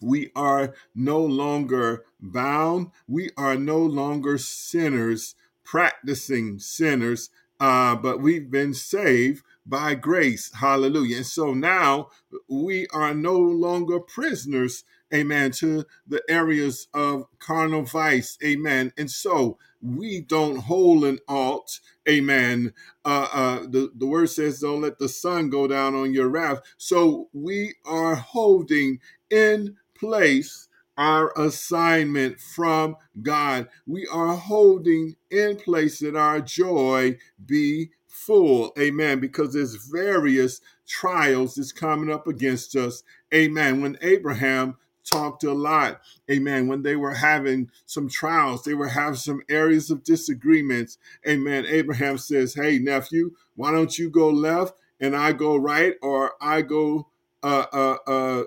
we 0.00 0.30
are 0.34 0.74
no 0.94 1.20
longer 1.20 2.04
bound. 2.22 2.90
We 3.06 3.30
are 3.36 3.56
no 3.56 3.78
longer 3.78 4.38
sinners, 4.38 5.34
practicing 5.64 6.58
sinners, 6.58 7.30
uh, 7.58 7.94
but 7.96 8.20
we've 8.20 8.50
been 8.50 8.74
saved 8.74 9.44
by 9.66 9.94
grace. 9.94 10.50
Hallelujah. 10.54 11.18
And 11.18 11.26
so 11.26 11.54
now 11.54 12.08
we 12.48 12.86
are 12.88 13.14
no 13.14 13.38
longer 13.38 14.00
prisoners, 14.00 14.84
amen, 15.12 15.52
to 15.52 15.84
the 16.06 16.22
areas 16.28 16.88
of 16.94 17.26
carnal 17.38 17.82
vice. 17.82 18.38
Amen. 18.42 18.92
And 18.96 19.10
so 19.10 19.58
we 19.82 20.20
don't 20.20 20.56
hold 20.56 21.04
an 21.04 21.18
alt. 21.28 21.80
Amen. 22.08 22.72
Uh, 23.04 23.28
uh, 23.32 23.58
the, 23.60 23.92
the 23.94 24.06
word 24.06 24.30
says, 24.30 24.60
don't 24.60 24.80
let 24.80 24.98
the 24.98 25.08
sun 25.08 25.50
go 25.50 25.66
down 25.66 25.94
on 25.94 26.12
your 26.12 26.28
wrath. 26.28 26.60
So 26.78 27.28
we 27.32 27.74
are 27.84 28.14
holding 28.14 28.98
in 29.30 29.76
place 29.94 30.68
our 30.96 31.32
assignment 31.36 32.40
from 32.40 32.96
God. 33.22 33.68
We 33.86 34.06
are 34.06 34.34
holding 34.34 35.16
in 35.30 35.56
place 35.56 36.00
that 36.00 36.16
our 36.16 36.40
joy 36.40 37.18
be 37.44 37.90
full. 38.06 38.72
Amen. 38.78 39.20
Because 39.20 39.54
there's 39.54 39.76
various 39.90 40.60
trials 40.86 41.54
that's 41.54 41.72
coming 41.72 42.12
up 42.12 42.26
against 42.26 42.76
us. 42.76 43.02
Amen. 43.32 43.80
When 43.80 43.96
Abraham 44.02 44.76
talked 45.04 45.44
a 45.44 45.52
lot. 45.52 46.00
Amen. 46.30 46.68
When 46.68 46.82
they 46.82 46.96
were 46.96 47.14
having 47.14 47.70
some 47.86 48.08
trials, 48.08 48.64
they 48.64 48.74
were 48.74 48.88
having 48.88 49.14
some 49.14 49.42
areas 49.48 49.90
of 49.90 50.04
disagreements. 50.04 50.98
Amen. 51.26 51.64
Abraham 51.66 52.18
says, 52.18 52.54
Hey, 52.54 52.78
nephew, 52.78 53.32
why 53.56 53.72
don't 53.72 53.98
you 53.98 54.10
go 54.10 54.28
left 54.28 54.74
and 55.00 55.16
I 55.16 55.32
go 55.32 55.56
right, 55.56 55.94
or 56.02 56.32
I 56.40 56.62
go 56.62 57.08
uh, 57.42 57.64
uh, 57.72 57.96
uh, 58.06 58.42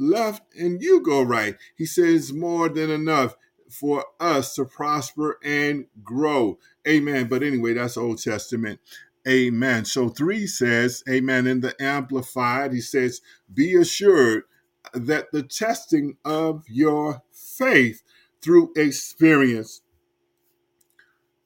left 0.00 0.42
and 0.54 0.82
you 0.82 1.00
go 1.02 1.22
right. 1.22 1.56
He 1.76 1.86
says 1.86 2.32
more 2.32 2.68
than 2.68 2.90
enough 2.90 3.36
for 3.70 4.04
us 4.18 4.54
to 4.56 4.64
prosper 4.64 5.38
and 5.44 5.86
grow. 6.02 6.58
Amen. 6.88 7.28
But 7.28 7.42
anyway, 7.42 7.74
that's 7.74 7.96
Old 7.96 8.20
Testament. 8.20 8.80
Amen. 9.28 9.84
So 9.84 10.08
three 10.08 10.46
says, 10.46 11.04
Amen. 11.08 11.46
In 11.46 11.60
the 11.60 11.80
Amplified, 11.80 12.72
he 12.72 12.80
says, 12.80 13.20
Be 13.52 13.76
assured 13.76 14.44
that 14.94 15.30
the 15.30 15.42
testing 15.42 16.16
of 16.24 16.64
your 16.66 17.22
faith 17.32 18.02
through 18.42 18.72
experience. 18.76 19.82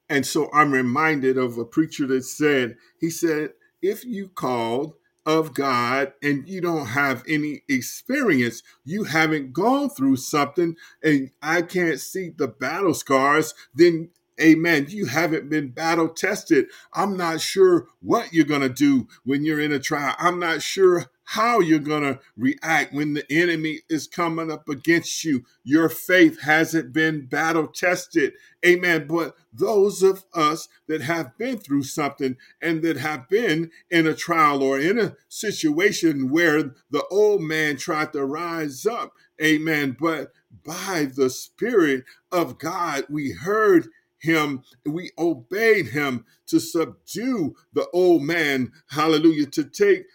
And 0.09 0.25
so 0.25 0.49
I'm 0.53 0.71
reminded 0.71 1.37
of 1.37 1.57
a 1.57 1.65
preacher 1.65 2.07
that 2.07 2.23
said, 2.23 2.77
He 2.99 3.09
said, 3.09 3.51
If 3.81 4.05
you 4.05 4.29
called 4.29 4.93
of 5.25 5.53
God 5.53 6.13
and 6.21 6.47
you 6.47 6.61
don't 6.61 6.87
have 6.87 7.23
any 7.27 7.63
experience, 7.67 8.61
you 8.83 9.05
haven't 9.05 9.53
gone 9.53 9.89
through 9.89 10.17
something, 10.17 10.75
and 11.03 11.31
I 11.41 11.61
can't 11.63 11.99
see 11.99 12.29
the 12.35 12.47
battle 12.47 12.93
scars, 12.93 13.53
then 13.73 14.09
Amen. 14.41 14.87
You 14.89 15.05
haven't 15.05 15.49
been 15.49 15.69
battle 15.69 16.09
tested. 16.09 16.65
I'm 16.93 17.15
not 17.15 17.39
sure 17.39 17.87
what 18.01 18.33
you're 18.33 18.43
going 18.43 18.61
to 18.61 18.69
do 18.69 19.07
when 19.23 19.45
you're 19.45 19.61
in 19.61 19.71
a 19.71 19.79
trial. 19.79 20.13
I'm 20.19 20.39
not 20.39 20.61
sure 20.61 21.05
how 21.25 21.59
you're 21.59 21.79
going 21.79 22.03
to 22.03 22.19
react 22.37 22.93
when 22.93 23.13
the 23.13 23.25
enemy 23.31 23.81
is 23.89 24.07
coming 24.07 24.51
up 24.51 24.69
against 24.69 25.23
you. 25.23 25.43
Your 25.63 25.89
faith 25.89 26.41
hasn't 26.41 26.93
been 26.93 27.25
battle 27.25 27.67
tested. 27.67 28.33
Amen. 28.65 29.07
But 29.07 29.35
those 29.51 30.03
of 30.03 30.23
us 30.33 30.67
that 30.87 31.01
have 31.01 31.37
been 31.37 31.57
through 31.57 31.83
something 31.83 32.37
and 32.61 32.81
that 32.83 32.97
have 32.97 33.27
been 33.27 33.71
in 33.89 34.07
a 34.07 34.13
trial 34.13 34.61
or 34.61 34.79
in 34.79 34.99
a 34.99 35.15
situation 35.27 36.29
where 36.29 36.75
the 36.91 37.05
old 37.09 37.41
man 37.41 37.77
tried 37.77 38.13
to 38.13 38.25
rise 38.25 38.85
up. 38.85 39.13
Amen. 39.43 39.97
But 39.99 40.31
by 40.63 41.09
the 41.13 41.29
Spirit 41.29 42.05
of 42.31 42.57
God, 42.59 43.05
we 43.09 43.31
heard 43.31 43.87
him, 44.19 44.63
we 44.85 45.11
obeyed 45.17 45.87
him 45.87 46.25
to 46.47 46.59
subdue 46.59 47.55
the 47.73 47.87
old 47.93 48.23
man, 48.23 48.71
hallelujah, 48.89 49.45
to 49.47 49.63
take 49.63 50.05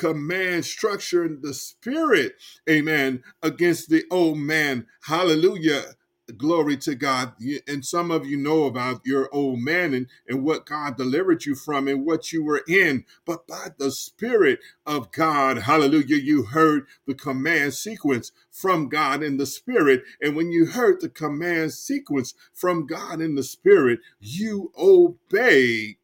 command 0.00 0.64
structure 0.64 1.26
in 1.26 1.42
the 1.42 1.52
spirit, 1.52 2.32
amen, 2.68 3.22
against 3.42 3.90
the 3.90 4.04
old 4.10 4.38
man, 4.38 4.86
hallelujah. 5.02 5.82
Glory 6.38 6.76
to 6.78 6.94
God. 6.94 7.34
And 7.68 7.84
some 7.84 8.10
of 8.10 8.24
you 8.24 8.38
know 8.38 8.64
about 8.64 9.02
your 9.04 9.28
old 9.32 9.58
man 9.58 9.92
and, 9.92 10.06
and 10.28 10.44
what 10.44 10.64
God 10.64 10.96
delivered 10.96 11.44
you 11.44 11.56
from 11.56 11.88
and 11.88 12.06
what 12.06 12.32
you 12.32 12.44
were 12.44 12.62
in. 12.68 13.04
But 13.26 13.48
by 13.48 13.70
the 13.78 13.90
Spirit 13.90 14.60
of 14.86 15.12
God, 15.12 15.58
hallelujah, 15.58 16.16
you 16.16 16.44
heard 16.44 16.86
the 17.06 17.14
command 17.14 17.74
sequence 17.74 18.30
from 18.50 18.88
God 18.88 19.24
in 19.24 19.38
the 19.38 19.46
Spirit. 19.46 20.04
And 20.22 20.36
when 20.36 20.52
you 20.52 20.66
heard 20.66 21.00
the 21.00 21.08
command 21.10 21.72
sequence 21.74 22.34
from 22.54 22.86
God 22.86 23.20
in 23.20 23.34
the 23.34 23.42
Spirit, 23.42 23.98
you 24.20 24.72
obeyed 24.78 25.96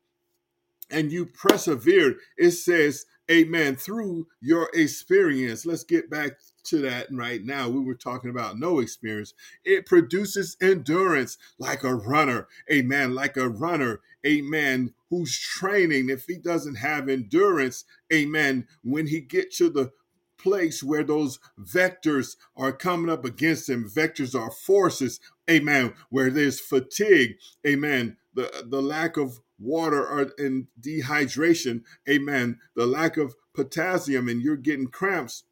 and 0.90 1.12
you 1.12 1.26
persevered. 1.26 2.16
It 2.36 2.52
says, 2.52 3.06
Amen. 3.30 3.76
Through 3.76 4.28
your 4.40 4.71
experience. 4.73 5.66
Let's 5.66 5.85
get 5.85 6.09
back 6.09 6.33
to 6.64 6.80
that 6.83 7.09
right 7.11 7.45
now. 7.45 7.68
We 7.68 7.80
were 7.80 7.95
talking 7.95 8.30
about 8.30 8.59
no 8.59 8.78
experience. 8.78 9.35
It 9.64 9.87
produces 9.87 10.56
endurance 10.61 11.37
like 11.59 11.83
a 11.83 11.95
runner. 11.95 12.47
Amen. 12.71 13.14
Like 13.14 13.37
a 13.37 13.49
runner. 13.49 14.00
Amen. 14.25 14.95
Who's 15.11 15.38
training. 15.38 16.09
If 16.09 16.26
he 16.26 16.37
doesn't 16.38 16.76
have 16.76 17.09
endurance, 17.09 17.85
amen. 18.12 18.68
When 18.83 19.09
he 19.09 19.21
get 19.21 19.52
to 19.54 19.71
the 19.71 19.92
place 20.38 20.83
where 20.83 21.04
those 21.04 21.40
vectors 21.59 22.37
are 22.56 22.73
coming 22.73 23.11
up 23.11 23.25
against 23.25 23.68
him, 23.68 23.88
vectors 23.88 24.38
are 24.38 24.50
forces. 24.50 25.18
Amen. 25.50 25.95
Where 26.11 26.30
there's 26.30 26.61
fatigue. 26.61 27.37
Amen. 27.66 28.16
The, 28.35 28.66
the 28.68 28.83
lack 28.83 29.16
of 29.16 29.40
water 29.58 30.06
or 30.06 30.32
in 30.38 30.68
dehydration, 30.80 31.82
amen, 32.08 32.58
the 32.75 32.86
lack 32.86 33.16
of 33.16 33.34
potassium 33.54 34.28
and 34.28 34.42
you're 34.42 34.56
getting 34.56 34.88
cramps, 34.88 35.44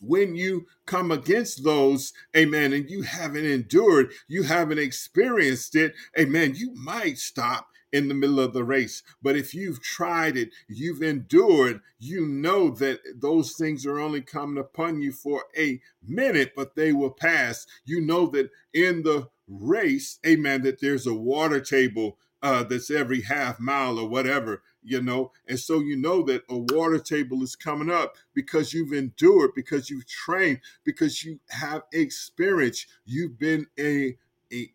when 0.00 0.34
you 0.34 0.66
come 0.86 1.10
against 1.10 1.62
those, 1.62 2.12
amen, 2.34 2.72
and 2.72 2.88
you 2.88 3.02
haven't 3.02 3.44
endured, 3.44 4.12
you 4.28 4.44
haven't 4.44 4.78
experienced 4.78 5.76
it, 5.76 5.94
amen, 6.18 6.54
you 6.56 6.74
might 6.74 7.18
stop 7.18 7.68
in 7.92 8.08
the 8.08 8.14
middle 8.14 8.40
of 8.40 8.52
the 8.52 8.64
race. 8.64 9.02
But 9.20 9.36
if 9.36 9.52
you've 9.54 9.82
tried 9.82 10.36
it, 10.36 10.50
you've 10.68 11.02
endured, 11.02 11.80
you 11.98 12.26
know 12.26 12.70
that 12.70 13.00
those 13.20 13.52
things 13.54 13.84
are 13.84 13.98
only 13.98 14.22
coming 14.22 14.58
upon 14.58 15.02
you 15.02 15.12
for 15.12 15.44
a 15.58 15.80
minute, 16.06 16.52
but 16.56 16.76
they 16.76 16.92
will 16.92 17.10
pass. 17.10 17.66
You 17.84 18.00
know 18.00 18.26
that 18.28 18.50
in 18.72 19.02
the 19.02 19.28
race, 19.48 20.18
amen, 20.26 20.62
that 20.62 20.80
there's 20.80 21.06
a 21.06 21.14
water 21.14 21.60
table 21.60 22.16
uh, 22.42 22.62
that's 22.64 22.90
every 22.90 23.22
half 23.22 23.60
mile 23.60 23.98
or 23.98 24.08
whatever, 24.08 24.62
you 24.82 25.00
know. 25.00 25.32
And 25.48 25.58
so 25.58 25.80
you 25.80 25.96
know 25.96 26.22
that 26.24 26.42
a 26.48 26.56
water 26.56 26.98
table 26.98 27.42
is 27.42 27.56
coming 27.56 27.90
up 27.90 28.16
because 28.34 28.72
you've 28.72 28.92
endured, 28.92 29.50
because 29.54 29.90
you've 29.90 30.06
trained, 30.06 30.60
because 30.84 31.24
you 31.24 31.40
have 31.50 31.82
experience. 31.92 32.86
You've 33.04 33.38
been 33.38 33.66
a, 33.78 34.16
a 34.52 34.72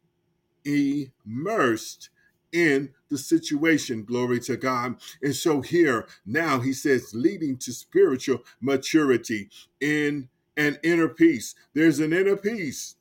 immersed 0.66 2.10
in 2.52 2.94
the 3.10 3.18
situation. 3.18 4.04
Glory 4.04 4.40
to 4.42 4.58
God. 4.58 4.96
And 5.22 5.36
so 5.36 5.62
here 5.62 6.08
now 6.26 6.60
he 6.60 6.74
says, 6.74 7.14
leading 7.14 7.58
to 7.58 7.74
spiritual 7.74 8.44
maturity 8.62 9.50
in 9.80 10.30
an 10.58 10.80
inner 10.84 11.10
peace. 11.10 11.56
There's 11.74 12.00
an 12.00 12.14
inner 12.14 12.38
peace. 12.38 12.96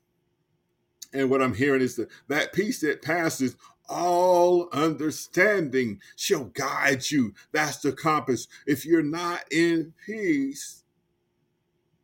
And 1.13 1.29
what 1.29 1.41
I'm 1.41 1.53
hearing 1.53 1.81
is 1.81 1.95
that 1.95 2.09
that 2.27 2.53
peace 2.53 2.81
that 2.81 3.01
passes 3.01 3.55
all 3.89 4.69
understanding 4.71 5.99
shall 6.15 6.45
guide 6.45 7.09
you. 7.09 7.33
That's 7.51 7.77
the 7.77 7.91
compass. 7.91 8.47
If 8.65 8.85
you're 8.85 9.03
not 9.03 9.41
in 9.51 9.93
peace, 10.05 10.83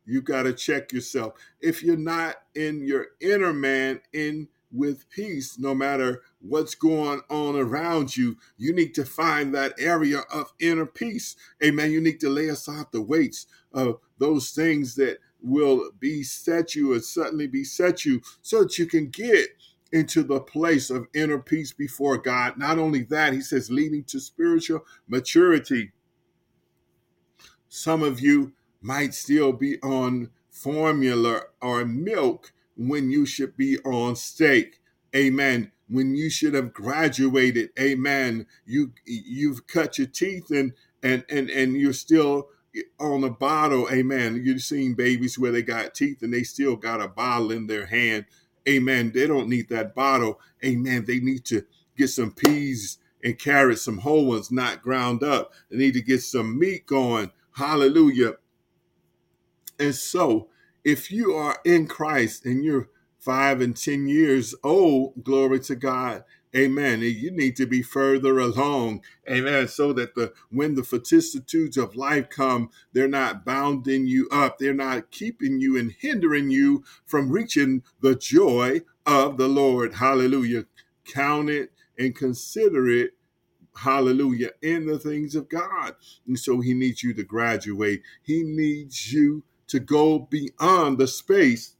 you 0.04 0.20
got 0.20 0.44
to 0.44 0.52
check 0.52 0.92
yourself. 0.92 1.34
If 1.60 1.82
you're 1.82 1.96
not 1.96 2.36
in 2.54 2.84
your 2.86 3.08
inner 3.20 3.52
man, 3.52 4.00
in 4.12 4.48
with 4.72 5.08
peace, 5.10 5.58
no 5.58 5.74
matter 5.74 6.22
what's 6.40 6.74
going 6.74 7.20
on 7.28 7.56
around 7.56 8.16
you, 8.16 8.36
you 8.56 8.74
need 8.74 8.94
to 8.94 9.04
find 9.04 9.54
that 9.54 9.74
area 9.78 10.20
of 10.32 10.52
inner 10.58 10.86
peace. 10.86 11.36
Amen. 11.62 11.92
You 11.92 12.00
need 12.00 12.20
to 12.20 12.30
lay 12.30 12.48
aside 12.48 12.86
the 12.90 13.02
weights 13.02 13.46
of 13.72 13.98
those 14.18 14.50
things 14.50 14.94
that 14.94 15.18
will 15.42 15.90
beset 15.98 16.74
you 16.74 16.94
and 16.94 17.04
suddenly 17.04 17.46
beset 17.46 18.04
you 18.04 18.22
so 18.40 18.62
that 18.62 18.78
you 18.78 18.86
can 18.86 19.08
get 19.08 19.48
into 19.92 20.22
the 20.22 20.40
place 20.40 20.90
of 20.90 21.06
inner 21.14 21.38
peace 21.38 21.72
before 21.72 22.16
God. 22.16 22.56
Not 22.56 22.78
only 22.78 23.02
that, 23.04 23.34
he 23.34 23.42
says, 23.42 23.70
leading 23.70 24.04
to 24.04 24.20
spiritual 24.20 24.84
maturity. 25.06 25.92
Some 27.68 28.02
of 28.02 28.20
you 28.20 28.52
might 28.80 29.14
still 29.14 29.52
be 29.52 29.80
on 29.82 30.30
formula 30.50 31.42
or 31.60 31.84
milk 31.84 32.52
when 32.76 33.10
you 33.10 33.26
should 33.26 33.56
be 33.56 33.78
on 33.80 34.16
steak. 34.16 34.80
Amen. 35.14 35.72
When 35.88 36.14
you 36.14 36.30
should 36.30 36.54
have 36.54 36.72
graduated. 36.72 37.70
Amen. 37.78 38.46
You 38.64 38.92
you've 39.04 39.66
cut 39.66 39.98
your 39.98 40.06
teeth 40.06 40.50
and 40.50 40.72
and 41.02 41.24
and 41.28 41.50
and 41.50 41.76
you're 41.76 41.92
still 41.92 42.48
on 42.98 43.24
a 43.24 43.30
bottle. 43.30 43.88
Amen. 43.92 44.40
You've 44.42 44.62
seen 44.62 44.94
babies 44.94 45.38
where 45.38 45.52
they 45.52 45.62
got 45.62 45.94
teeth 45.94 46.22
and 46.22 46.32
they 46.32 46.42
still 46.42 46.76
got 46.76 47.02
a 47.02 47.08
bottle 47.08 47.52
in 47.52 47.66
their 47.66 47.86
hand 47.86 48.24
Amen. 48.68 49.12
They 49.14 49.26
don't 49.26 49.48
need 49.48 49.68
that 49.70 49.94
bottle. 49.94 50.40
Amen. 50.64 51.04
They 51.06 51.20
need 51.20 51.44
to 51.46 51.64
get 51.96 52.08
some 52.08 52.32
peas 52.32 52.98
and 53.24 53.38
carrots, 53.38 53.82
some 53.82 53.98
whole 53.98 54.26
ones, 54.26 54.50
not 54.50 54.82
ground 54.82 55.22
up. 55.22 55.52
They 55.70 55.78
need 55.78 55.94
to 55.94 56.02
get 56.02 56.22
some 56.22 56.58
meat 56.58 56.86
going. 56.86 57.30
Hallelujah. 57.52 58.34
And 59.78 59.94
so, 59.94 60.48
if 60.84 61.10
you 61.10 61.34
are 61.34 61.58
in 61.64 61.86
Christ 61.86 62.44
and 62.46 62.64
you're 62.64 62.88
five 63.18 63.60
and 63.60 63.76
10 63.76 64.08
years 64.08 64.54
old, 64.64 65.22
glory 65.22 65.60
to 65.60 65.76
God, 65.76 66.24
Amen. 66.54 67.00
You 67.00 67.30
need 67.30 67.56
to 67.56 67.66
be 67.66 67.80
further 67.82 68.38
along. 68.38 69.02
Amen. 69.30 69.68
So 69.68 69.92
that 69.94 70.14
the 70.14 70.34
when 70.50 70.74
the 70.74 70.82
vicissitudes 70.82 71.78
of 71.78 71.96
life 71.96 72.28
come, 72.28 72.68
they're 72.92 73.08
not 73.08 73.44
bounding 73.44 74.06
you 74.06 74.28
up. 74.30 74.58
They're 74.58 74.74
not 74.74 75.10
keeping 75.10 75.60
you 75.60 75.78
and 75.78 75.92
hindering 75.92 76.50
you 76.50 76.84
from 77.06 77.30
reaching 77.30 77.82
the 78.00 78.14
joy 78.14 78.82
of 79.06 79.38
the 79.38 79.48
Lord. 79.48 79.94
Hallelujah. 79.94 80.66
Count 81.06 81.48
it 81.48 81.72
and 81.98 82.14
consider 82.14 82.86
it. 82.88 83.12
Hallelujah. 83.76 84.50
In 84.60 84.86
the 84.86 84.98
things 84.98 85.34
of 85.34 85.48
God. 85.48 85.94
And 86.26 86.38
so 86.38 86.60
he 86.60 86.74
needs 86.74 87.02
you 87.02 87.14
to 87.14 87.22
graduate. 87.22 88.02
He 88.22 88.42
needs 88.42 89.10
you 89.10 89.44
to 89.68 89.80
go 89.80 90.18
beyond 90.18 90.98
the 90.98 91.06
space 91.06 91.76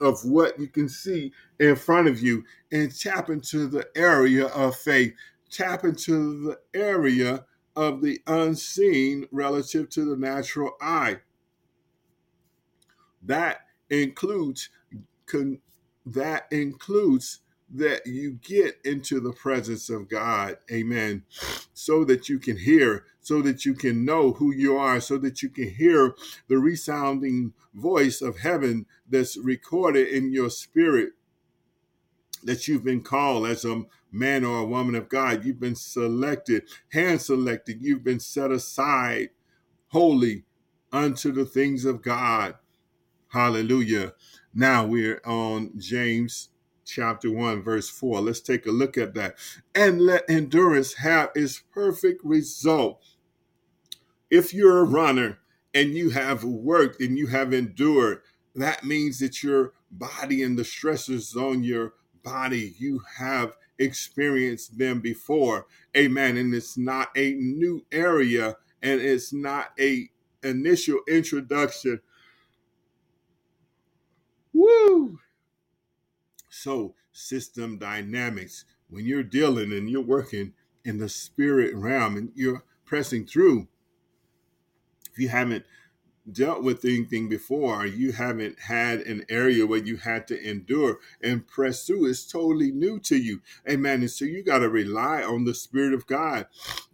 of 0.00 0.24
what 0.24 0.58
you 0.58 0.68
can 0.68 0.88
see 0.88 1.32
in 1.60 1.76
front 1.76 2.08
of 2.08 2.20
you 2.20 2.44
and 2.72 2.96
tap 2.98 3.30
into 3.30 3.66
the 3.66 3.86
area 3.96 4.46
of 4.48 4.76
faith, 4.76 5.14
tap 5.50 5.84
into 5.84 6.42
the 6.44 6.58
area 6.78 7.44
of 7.76 8.00
the 8.00 8.20
unseen 8.26 9.26
relative 9.32 9.88
to 9.90 10.04
the 10.04 10.16
natural 10.16 10.72
eye. 10.80 11.16
That 13.22 13.60
includes 13.90 14.68
that 16.06 16.46
includes 16.50 17.40
that 17.70 18.06
you 18.06 18.32
get 18.42 18.78
into 18.84 19.20
the 19.20 19.32
presence 19.32 19.88
of 19.88 20.08
God. 20.08 20.58
Amen. 20.70 21.24
So 21.74 22.04
that 22.04 22.28
you 22.28 22.38
can 22.38 22.56
hear, 22.56 23.04
so 23.20 23.42
that 23.42 23.64
you 23.66 23.74
can 23.74 24.04
know 24.04 24.32
who 24.32 24.54
you 24.54 24.76
are, 24.76 25.00
so 25.00 25.18
that 25.18 25.42
you 25.42 25.48
can 25.48 25.68
hear 25.68 26.14
the 26.48 26.58
resounding 26.58 27.52
voice 27.74 28.22
of 28.22 28.38
heaven 28.38 28.86
that's 29.08 29.36
recorded 29.36 30.08
in 30.08 30.32
your 30.32 30.50
spirit 30.50 31.10
that 32.44 32.68
you've 32.68 32.84
been 32.84 33.02
called 33.02 33.46
as 33.46 33.64
a 33.64 33.82
man 34.12 34.44
or 34.44 34.58
a 34.60 34.66
woman 34.66 34.94
of 34.94 35.08
God. 35.08 35.44
You've 35.44 35.60
been 35.60 35.74
selected, 35.74 36.64
hand 36.92 37.20
selected. 37.20 37.78
You've 37.80 38.04
been 38.04 38.20
set 38.20 38.50
aside 38.52 39.30
holy 39.88 40.44
unto 40.92 41.32
the 41.32 41.44
things 41.44 41.84
of 41.84 42.02
God. 42.02 42.54
Hallelujah. 43.28 44.12
Now 44.54 44.86
we're 44.86 45.20
on 45.24 45.72
James 45.78 46.50
chapter 46.84 47.30
1, 47.30 47.62
verse 47.62 47.88
4. 47.88 48.20
Let's 48.20 48.40
take 48.40 48.66
a 48.66 48.70
look 48.70 48.96
at 48.98 49.14
that. 49.14 49.36
And 49.74 50.00
let 50.00 50.28
endurance 50.28 50.94
have 50.94 51.30
its 51.34 51.62
perfect 51.72 52.24
result. 52.24 53.02
If 54.30 54.54
you're 54.54 54.80
a 54.80 54.84
runner 54.84 55.38
and 55.72 55.94
you 55.94 56.10
have 56.10 56.44
worked 56.44 57.00
and 57.00 57.18
you 57.18 57.28
have 57.28 57.52
endured, 57.52 58.20
that 58.54 58.84
means 58.84 59.18
that 59.18 59.42
your 59.42 59.72
body 59.90 60.42
and 60.42 60.58
the 60.58 60.62
stressors 60.62 61.36
on 61.36 61.62
your 61.62 61.94
body, 62.22 62.74
you 62.78 63.00
have 63.18 63.56
experienced 63.78 64.78
them 64.78 65.00
before. 65.00 65.66
Amen. 65.96 66.36
And 66.36 66.54
it's 66.54 66.76
not 66.76 67.08
a 67.16 67.32
new 67.34 67.84
area 67.92 68.56
and 68.82 69.00
it's 69.00 69.32
not 69.32 69.72
a 69.80 70.08
initial 70.42 71.00
introduction. 71.08 72.00
Woo! 74.52 75.18
So, 76.64 76.94
system 77.12 77.76
dynamics, 77.76 78.64
when 78.88 79.04
you're 79.04 79.22
dealing 79.22 79.70
and 79.70 79.90
you're 79.90 80.00
working 80.00 80.54
in 80.82 80.96
the 80.96 81.10
spirit 81.10 81.74
realm 81.74 82.16
and 82.16 82.32
you're 82.34 82.64
pressing 82.86 83.26
through, 83.26 83.68
if 85.12 85.18
you 85.18 85.28
haven't 85.28 85.66
dealt 86.32 86.62
with 86.62 86.82
anything 86.86 87.28
before, 87.28 87.84
you 87.84 88.12
haven't 88.12 88.60
had 88.60 89.00
an 89.00 89.26
area 89.28 89.66
where 89.66 89.84
you 89.84 89.98
had 89.98 90.26
to 90.28 90.42
endure 90.42 91.00
and 91.22 91.46
press 91.46 91.86
through, 91.86 92.06
it's 92.06 92.24
totally 92.24 92.72
new 92.72 92.98
to 93.00 93.18
you. 93.18 93.42
Amen. 93.68 94.00
And 94.00 94.10
so 94.10 94.24
you 94.24 94.42
got 94.42 94.60
to 94.60 94.70
rely 94.70 95.22
on 95.22 95.44
the 95.44 95.52
Spirit 95.52 95.92
of 95.92 96.06
God. 96.06 96.46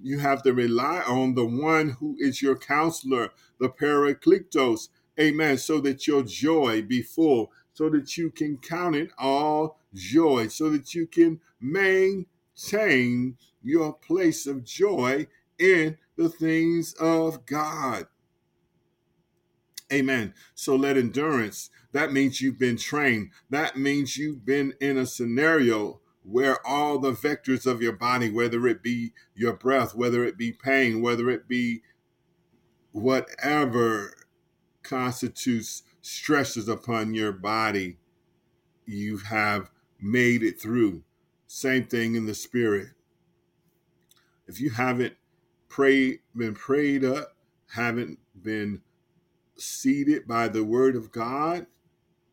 You 0.03 0.19
have 0.19 0.43
to 0.43 0.53
rely 0.53 1.05
on 1.07 1.37
the 1.37 1.47
one 1.47 1.91
who 2.01 2.17
is 2.19 2.43
your 2.43 2.57
counselor, 2.57 3.31
the 3.61 3.69
Parakletos. 3.69 4.89
Amen. 5.21 5.59
So 5.59 5.81
that 5.83 6.09
your 6.09 6.25
joy 6.25 6.83
be 6.83 7.03
full 7.03 7.53
so 7.73 7.89
that 7.91 8.17
you 8.17 8.31
can 8.31 8.59
count 8.59 8.97
it 8.97 9.11
all 9.19 9.79
joy, 9.95 10.49
so 10.49 10.71
that 10.71 10.95
you 10.95 11.07
can 11.07 11.41
maintain 11.61 13.37
your 13.63 13.93
place 13.93 14.47
of 14.47 14.65
joy 14.65 15.27
in 15.59 15.97
the 16.17 16.29
things 16.29 16.95
of 16.95 17.47
God. 17.47 18.07
Amen. 19.93 20.35
So 20.55 20.77
let 20.77 20.97
endurance, 20.97 21.71
that 21.93 22.13
means 22.13 22.41
you've 22.41 22.59
been 22.59 22.77
trained. 22.77 23.31
That 23.51 23.77
means 23.77 24.17
you've 24.17 24.47
been 24.47 24.75
in 24.81 24.97
a 24.97 25.07
scenario 25.07 26.01
where 26.23 26.65
all 26.67 26.99
the 26.99 27.13
vectors 27.13 27.67
of 27.67 27.83
your 27.83 27.95
body, 27.95 28.31
whether 28.31 28.67
it 28.69 28.83
be 28.83 29.13
your 29.35 29.55
breath, 29.55 29.95
whether 29.95 30.25
it 30.25 30.37
be 30.37 30.53
pain, 30.53 31.03
whether 31.03 31.29
it 31.29 31.49
be 31.49 31.83
whatever 32.93 34.15
constitutes 34.83 35.83
stresses 36.03 36.69
upon 36.69 37.15
your 37.15 37.33
body, 37.33 37.99
you 38.87 39.19
have 39.19 39.71
made 40.01 40.43
it 40.43 40.61
through. 40.61 41.03
Same 41.47 41.85
thing 41.85 42.15
in 42.15 42.27
the 42.27 42.35
spirit. 42.35 42.89
If 44.47 44.61
you 44.61 44.71
haven't 44.71 45.15
prayed, 45.69 46.21
been 46.35 46.55
prayed 46.55 47.05
up, 47.05 47.37
haven't 47.75 48.19
been 48.41 48.83
seated 49.57 50.27
by 50.27 50.49
the 50.49 50.65
word 50.65 50.97
of 50.97 51.13
God, 51.13 51.67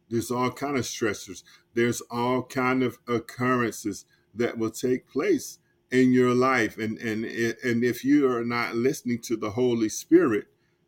there's 0.10 0.32
all 0.32 0.52
kind 0.52 0.78
of 0.78 0.84
stressors. 0.84 1.44
There's 1.74 2.02
all 2.10 2.44
kind 2.44 2.82
of 2.82 2.98
occurrences 3.08 4.06
that 4.34 4.58
will 4.58 4.72
take 4.72 5.08
place 5.08 5.60
in 5.92 6.14
your 6.14 6.34
life. 6.34 6.78
And 6.78 6.98
and 7.00 7.26
and 7.26 7.84
if 7.84 8.04
you 8.04 8.30
are 8.32 8.44
not 8.44 8.76
listening 8.76 9.20
to 9.24 9.36
the 9.36 9.52
Holy 9.52 9.90
Spirit, 9.90 10.46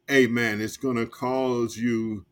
amen, 0.09 0.61
it's 0.61 0.77
going 0.77 0.97
to 0.97 1.05
cause 1.05 1.77
you 1.77 2.25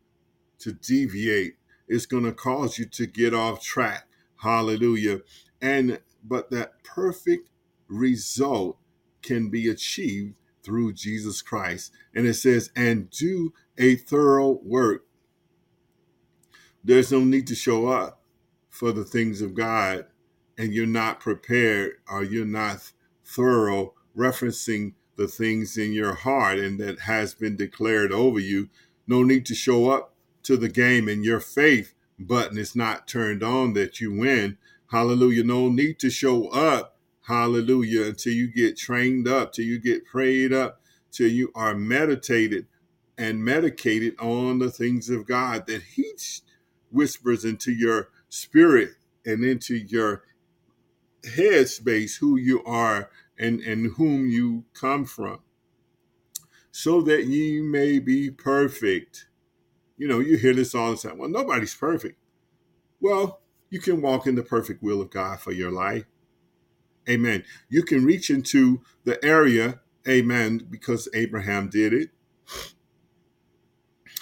to 0.60 0.72
deviate. 0.72 1.54
It's 1.86 2.06
going 2.06 2.24
to 2.24 2.32
cause 2.32 2.78
you 2.78 2.86
to 2.86 3.06
get 3.06 3.34
off 3.34 3.62
track. 3.62 4.06
Hallelujah. 4.36 5.20
And 5.60 6.00
but 6.22 6.50
that 6.50 6.84
perfect 6.84 7.48
result 7.88 8.78
can 9.22 9.48
be 9.48 9.68
achieved 9.68 10.34
through 10.62 10.92
Jesus 10.92 11.42
Christ. 11.42 11.92
And 12.14 12.26
it 12.26 12.34
says, 12.34 12.70
and 12.76 13.10
do 13.10 13.52
a 13.78 13.96
thorough 13.96 14.60
work. 14.62 15.06
There's 16.84 17.12
no 17.12 17.20
need 17.20 17.46
to 17.48 17.54
show 17.54 17.88
up 17.88 18.22
for 18.68 18.92
the 18.92 19.04
things 19.04 19.40
of 19.40 19.54
God 19.54 20.06
and 20.56 20.72
you're 20.72 20.86
not 20.86 21.20
prepared 21.20 21.92
or 22.10 22.22
you're 22.22 22.44
not 22.44 22.92
thorough 23.24 23.94
referencing 24.16 24.94
the 25.16 25.28
things 25.28 25.76
in 25.76 25.92
your 25.92 26.14
heart 26.14 26.58
and 26.58 26.78
that 26.80 27.00
has 27.00 27.34
been 27.34 27.56
declared 27.56 28.12
over 28.12 28.38
you. 28.38 28.68
No 29.06 29.22
need 29.22 29.46
to 29.46 29.54
show 29.54 29.90
up 29.90 30.14
to 30.48 30.56
the 30.56 30.68
game 30.70 31.08
and 31.08 31.26
your 31.26 31.40
faith 31.40 31.92
button 32.18 32.56
is 32.56 32.74
not 32.74 33.06
turned 33.06 33.42
on 33.42 33.74
that 33.74 34.00
you 34.00 34.10
win. 34.10 34.56
Hallelujah. 34.90 35.44
No 35.44 35.68
need 35.68 35.98
to 35.98 36.08
show 36.08 36.48
up. 36.48 36.96
Hallelujah. 37.26 38.06
Until 38.06 38.32
you 38.32 38.50
get 38.50 38.78
trained 38.78 39.28
up, 39.28 39.52
till 39.52 39.66
you 39.66 39.78
get 39.78 40.06
prayed 40.06 40.54
up, 40.54 40.80
till 41.12 41.28
you 41.28 41.52
are 41.54 41.74
meditated 41.74 42.66
and 43.18 43.44
medicated 43.44 44.18
on 44.18 44.58
the 44.58 44.70
things 44.70 45.10
of 45.10 45.26
God 45.26 45.66
that 45.66 45.82
He 45.82 46.14
whispers 46.90 47.44
into 47.44 47.70
your 47.70 48.08
spirit 48.30 48.92
and 49.26 49.44
into 49.44 49.76
your 49.76 50.22
headspace 51.24 52.20
who 52.20 52.38
you 52.38 52.64
are 52.64 53.10
and, 53.38 53.60
and 53.60 53.96
whom 53.96 54.30
you 54.30 54.64
come 54.72 55.04
from, 55.04 55.40
so 56.70 57.02
that 57.02 57.26
ye 57.26 57.60
may 57.60 57.98
be 57.98 58.30
perfect. 58.30 59.27
You 59.98 60.08
know, 60.08 60.20
you 60.20 60.36
hear 60.36 60.54
this 60.54 60.74
all 60.74 60.92
the 60.92 60.96
time. 60.96 61.18
Well, 61.18 61.28
nobody's 61.28 61.74
perfect. 61.74 62.18
Well, 63.00 63.40
you 63.68 63.80
can 63.80 64.00
walk 64.00 64.26
in 64.26 64.36
the 64.36 64.42
perfect 64.42 64.82
will 64.82 65.02
of 65.02 65.10
God 65.10 65.40
for 65.40 65.52
your 65.52 65.70
life. 65.70 66.04
Amen. 67.08 67.44
You 67.68 67.82
can 67.82 68.04
reach 68.04 68.30
into 68.30 68.80
the 69.04 69.22
area, 69.24 69.80
amen, 70.06 70.66
because 70.70 71.08
Abraham 71.14 71.68
did 71.68 71.92
it. 71.92 72.10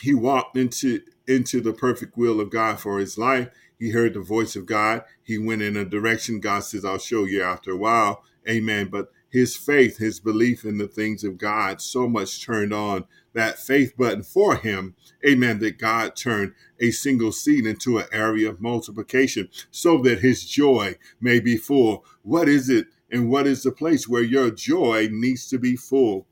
He 0.01 0.15
walked 0.15 0.57
into 0.57 1.01
into 1.27 1.61
the 1.61 1.73
perfect 1.73 2.17
will 2.17 2.41
of 2.41 2.51
God 2.51 2.79
for 2.79 2.99
his 2.99 3.19
life. 3.19 3.49
He 3.79 3.91
heard 3.91 4.15
the 4.15 4.21
voice 4.21 4.57
of 4.57 4.67
God. 4.67 5.03
He 5.23 5.39
went 5.39 5.63
in 5.63 5.77
a 5.77 5.85
direction. 5.85 6.41
God 6.41 6.61
says, 6.61 6.85
I'll 6.85 6.99
show 6.99 7.25
you 7.25 7.43
after 7.43 7.73
a 7.73 7.77
while. 7.77 8.23
Amen. 8.49 8.89
But 8.89 9.11
his 9.37 9.55
faith, 9.55 9.99
his 9.99 10.19
belief 10.19 10.65
in 10.65 10.79
the 10.79 10.89
things 10.89 11.23
of 11.23 11.37
God 11.37 11.83
so 11.83 12.09
much 12.09 12.43
turned 12.43 12.73
on 12.73 13.05
that 13.35 13.59
faith 13.59 13.95
button 13.95 14.23
for 14.23 14.57
him. 14.57 14.97
Amen. 15.29 15.59
That 15.59 15.77
God 15.77 16.17
turned 16.17 16.55
a 16.81 16.91
single 16.91 17.33
seed 17.33 17.67
into 17.67 17.99
an 17.99 18.07
area 18.13 18.49
of 18.49 18.63
multiplication 18.63 19.51
so 19.71 19.99
that 19.99 20.21
his 20.21 20.43
joy 20.47 20.95
may 21.21 21.39
be 21.39 21.59
full. 21.59 22.03
What 22.23 22.49
is 22.49 22.71
it 22.71 22.87
and 23.11 23.29
what 23.29 23.47
is 23.47 23.63
the 23.63 23.73
place 23.73 24.09
where 24.09 24.23
your 24.23 24.51
joy 24.51 25.11
needs 25.13 25.47
to 25.51 25.59
be 25.59 25.77
full? 25.77 26.27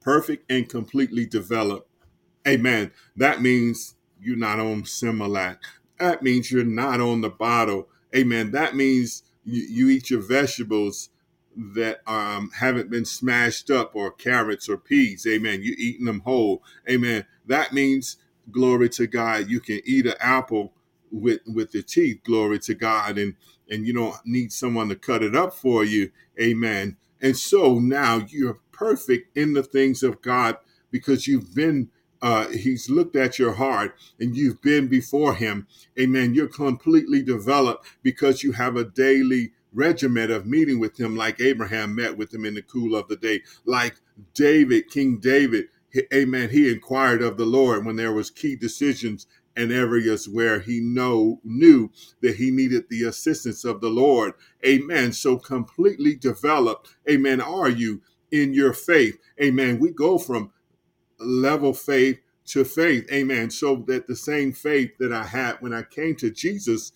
Perfect 0.00 0.50
and 0.50 0.68
completely 0.68 1.26
developed. 1.26 1.88
Amen. 2.44 2.90
That 3.14 3.40
means 3.40 3.94
you're 4.20 4.36
not 4.36 4.58
on 4.58 4.82
Similac. 4.82 5.58
That 6.00 6.24
means 6.24 6.50
you're 6.50 6.64
not 6.64 7.00
on 7.00 7.20
the 7.20 7.30
bottle. 7.30 7.88
Amen. 8.16 8.50
That 8.50 8.74
means 8.74 9.22
you, 9.44 9.62
you 9.62 9.88
eat 9.90 10.10
your 10.10 10.22
vegetables 10.22 11.10
that 11.60 12.00
um, 12.06 12.50
haven't 12.56 12.90
been 12.90 13.04
smashed 13.04 13.70
up 13.70 13.94
or 13.94 14.10
carrots 14.10 14.68
or 14.68 14.78
peas. 14.78 15.26
Amen. 15.26 15.60
You're 15.62 15.76
eating 15.78 16.06
them 16.06 16.20
whole. 16.20 16.62
Amen. 16.88 17.26
That 17.46 17.72
means 17.72 18.16
glory 18.50 18.88
to 18.90 19.06
God. 19.06 19.48
You 19.48 19.60
can 19.60 19.80
eat 19.84 20.06
an 20.06 20.14
apple 20.20 20.72
with 21.12 21.40
with 21.46 21.74
your 21.74 21.82
teeth. 21.82 22.20
Glory 22.24 22.58
to 22.60 22.74
God. 22.74 23.18
And 23.18 23.34
and 23.68 23.86
you 23.86 23.92
don't 23.92 24.16
need 24.24 24.52
someone 24.52 24.88
to 24.88 24.96
cut 24.96 25.22
it 25.22 25.36
up 25.36 25.54
for 25.54 25.84
you. 25.84 26.10
Amen. 26.40 26.96
And 27.20 27.36
so 27.36 27.78
now 27.78 28.24
you're 28.28 28.58
perfect 28.72 29.36
in 29.36 29.52
the 29.52 29.62
things 29.62 30.02
of 30.02 30.22
God 30.22 30.56
because 30.90 31.26
you've 31.26 31.54
been 31.54 31.90
uh, 32.22 32.48
he's 32.48 32.90
looked 32.90 33.16
at 33.16 33.38
your 33.38 33.54
heart 33.54 33.94
and 34.18 34.36
you've 34.36 34.60
been 34.60 34.88
before 34.88 35.34
him. 35.34 35.66
Amen. 35.98 36.34
You're 36.34 36.48
completely 36.48 37.22
developed 37.22 37.86
because 38.02 38.42
you 38.42 38.52
have 38.52 38.76
a 38.76 38.84
daily 38.84 39.52
regiment 39.72 40.30
of 40.30 40.46
meeting 40.46 40.78
with 40.78 40.98
him, 40.98 41.16
like 41.16 41.40
Abraham 41.40 41.94
met 41.94 42.16
with 42.16 42.32
him 42.32 42.44
in 42.44 42.54
the 42.54 42.62
cool 42.62 42.94
of 42.96 43.08
the 43.08 43.16
day, 43.16 43.42
like 43.64 43.96
David, 44.34 44.90
King 44.90 45.18
David. 45.18 45.66
Amen. 46.14 46.50
He 46.50 46.70
inquired 46.70 47.22
of 47.22 47.36
the 47.36 47.46
Lord 47.46 47.84
when 47.84 47.96
there 47.96 48.12
was 48.12 48.30
key 48.30 48.56
decisions 48.56 49.26
and 49.56 49.72
areas 49.72 50.28
where 50.28 50.60
he 50.60 50.80
know 50.80 51.40
knew 51.44 51.90
that 52.22 52.36
he 52.36 52.50
needed 52.50 52.84
the 52.88 53.04
assistance 53.04 53.64
of 53.64 53.80
the 53.80 53.88
Lord. 53.88 54.34
Amen. 54.64 55.12
So 55.12 55.36
completely 55.36 56.14
developed. 56.14 56.94
Amen. 57.10 57.40
Are 57.40 57.68
you 57.68 58.02
in 58.30 58.54
your 58.54 58.72
faith? 58.72 59.18
Amen. 59.42 59.78
We 59.78 59.90
go 59.90 60.18
from 60.18 60.52
level 61.18 61.74
faith 61.74 62.20
to 62.46 62.64
faith. 62.64 63.10
Amen. 63.12 63.50
So 63.50 63.76
that 63.88 64.06
the 64.06 64.16
same 64.16 64.52
faith 64.52 64.92
that 64.98 65.12
I 65.12 65.24
had 65.24 65.56
when 65.60 65.72
I 65.72 65.82
came 65.82 66.14
to 66.16 66.30
Jesus 66.30 66.92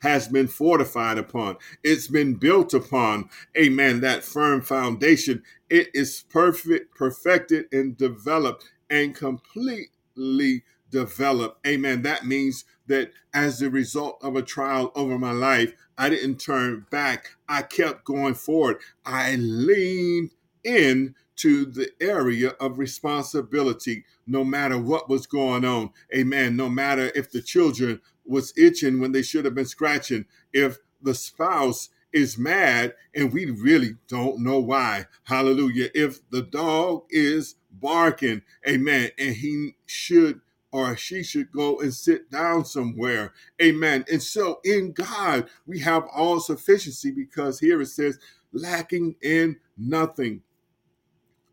has 0.00 0.28
been 0.28 0.48
fortified 0.48 1.18
upon. 1.18 1.56
It's 1.82 2.08
been 2.08 2.34
built 2.34 2.74
upon. 2.74 3.28
Amen. 3.56 4.00
That 4.00 4.24
firm 4.24 4.62
foundation. 4.62 5.42
It 5.70 5.88
is 5.94 6.24
perfect, 6.28 6.94
perfected, 6.94 7.66
and 7.72 7.96
developed 7.96 8.70
and 8.90 9.14
completely 9.14 10.62
developed. 10.90 11.66
Amen. 11.66 12.02
That 12.02 12.26
means 12.26 12.64
that 12.86 13.10
as 13.34 13.62
a 13.62 13.70
result 13.70 14.18
of 14.22 14.36
a 14.36 14.42
trial 14.42 14.92
over 14.94 15.18
my 15.18 15.32
life, 15.32 15.74
I 15.98 16.08
didn't 16.08 16.38
turn 16.38 16.86
back. 16.90 17.30
I 17.48 17.62
kept 17.62 18.04
going 18.04 18.34
forward. 18.34 18.78
I 19.04 19.36
leaned 19.36 20.30
in 20.62 21.14
to 21.36 21.66
the 21.66 21.90
area 22.00 22.50
of 22.60 22.78
responsibility 22.78 24.04
no 24.26 24.42
matter 24.42 24.78
what 24.78 25.08
was 25.08 25.26
going 25.26 25.64
on 25.64 25.90
amen 26.14 26.56
no 26.56 26.68
matter 26.68 27.12
if 27.14 27.30
the 27.30 27.42
children 27.42 28.00
was 28.28 28.52
itching 28.56 29.00
when 29.00 29.12
they 29.12 29.22
should 29.22 29.44
have 29.44 29.54
been 29.54 29.66
scratching 29.66 30.26
if 30.52 30.78
the 31.02 31.14
spouse 31.14 31.90
is 32.12 32.38
mad 32.38 32.94
and 33.14 33.32
we 33.32 33.46
really 33.46 33.96
don't 34.08 34.38
know 34.38 34.58
why 34.58 35.04
hallelujah 35.24 35.88
if 35.94 36.18
the 36.30 36.42
dog 36.42 37.02
is 37.10 37.56
barking 37.70 38.40
amen 38.66 39.10
and 39.18 39.36
he 39.36 39.76
should 39.84 40.40
or 40.72 40.96
she 40.96 41.22
should 41.22 41.50
go 41.52 41.80
and 41.80 41.94
sit 41.94 42.30
down 42.30 42.64
somewhere. 42.64 43.32
Amen. 43.62 44.04
And 44.12 44.22
so 44.22 44.60
in 44.62 44.92
God, 44.92 45.48
we 45.66 45.78
have 45.80 46.04
all 46.14 46.38
sufficiency 46.38 47.10
because 47.10 47.60
here 47.60 47.80
it 47.80 47.86
says, 47.86 48.18
lacking 48.52 49.16
in 49.22 49.56
nothing 49.78 50.42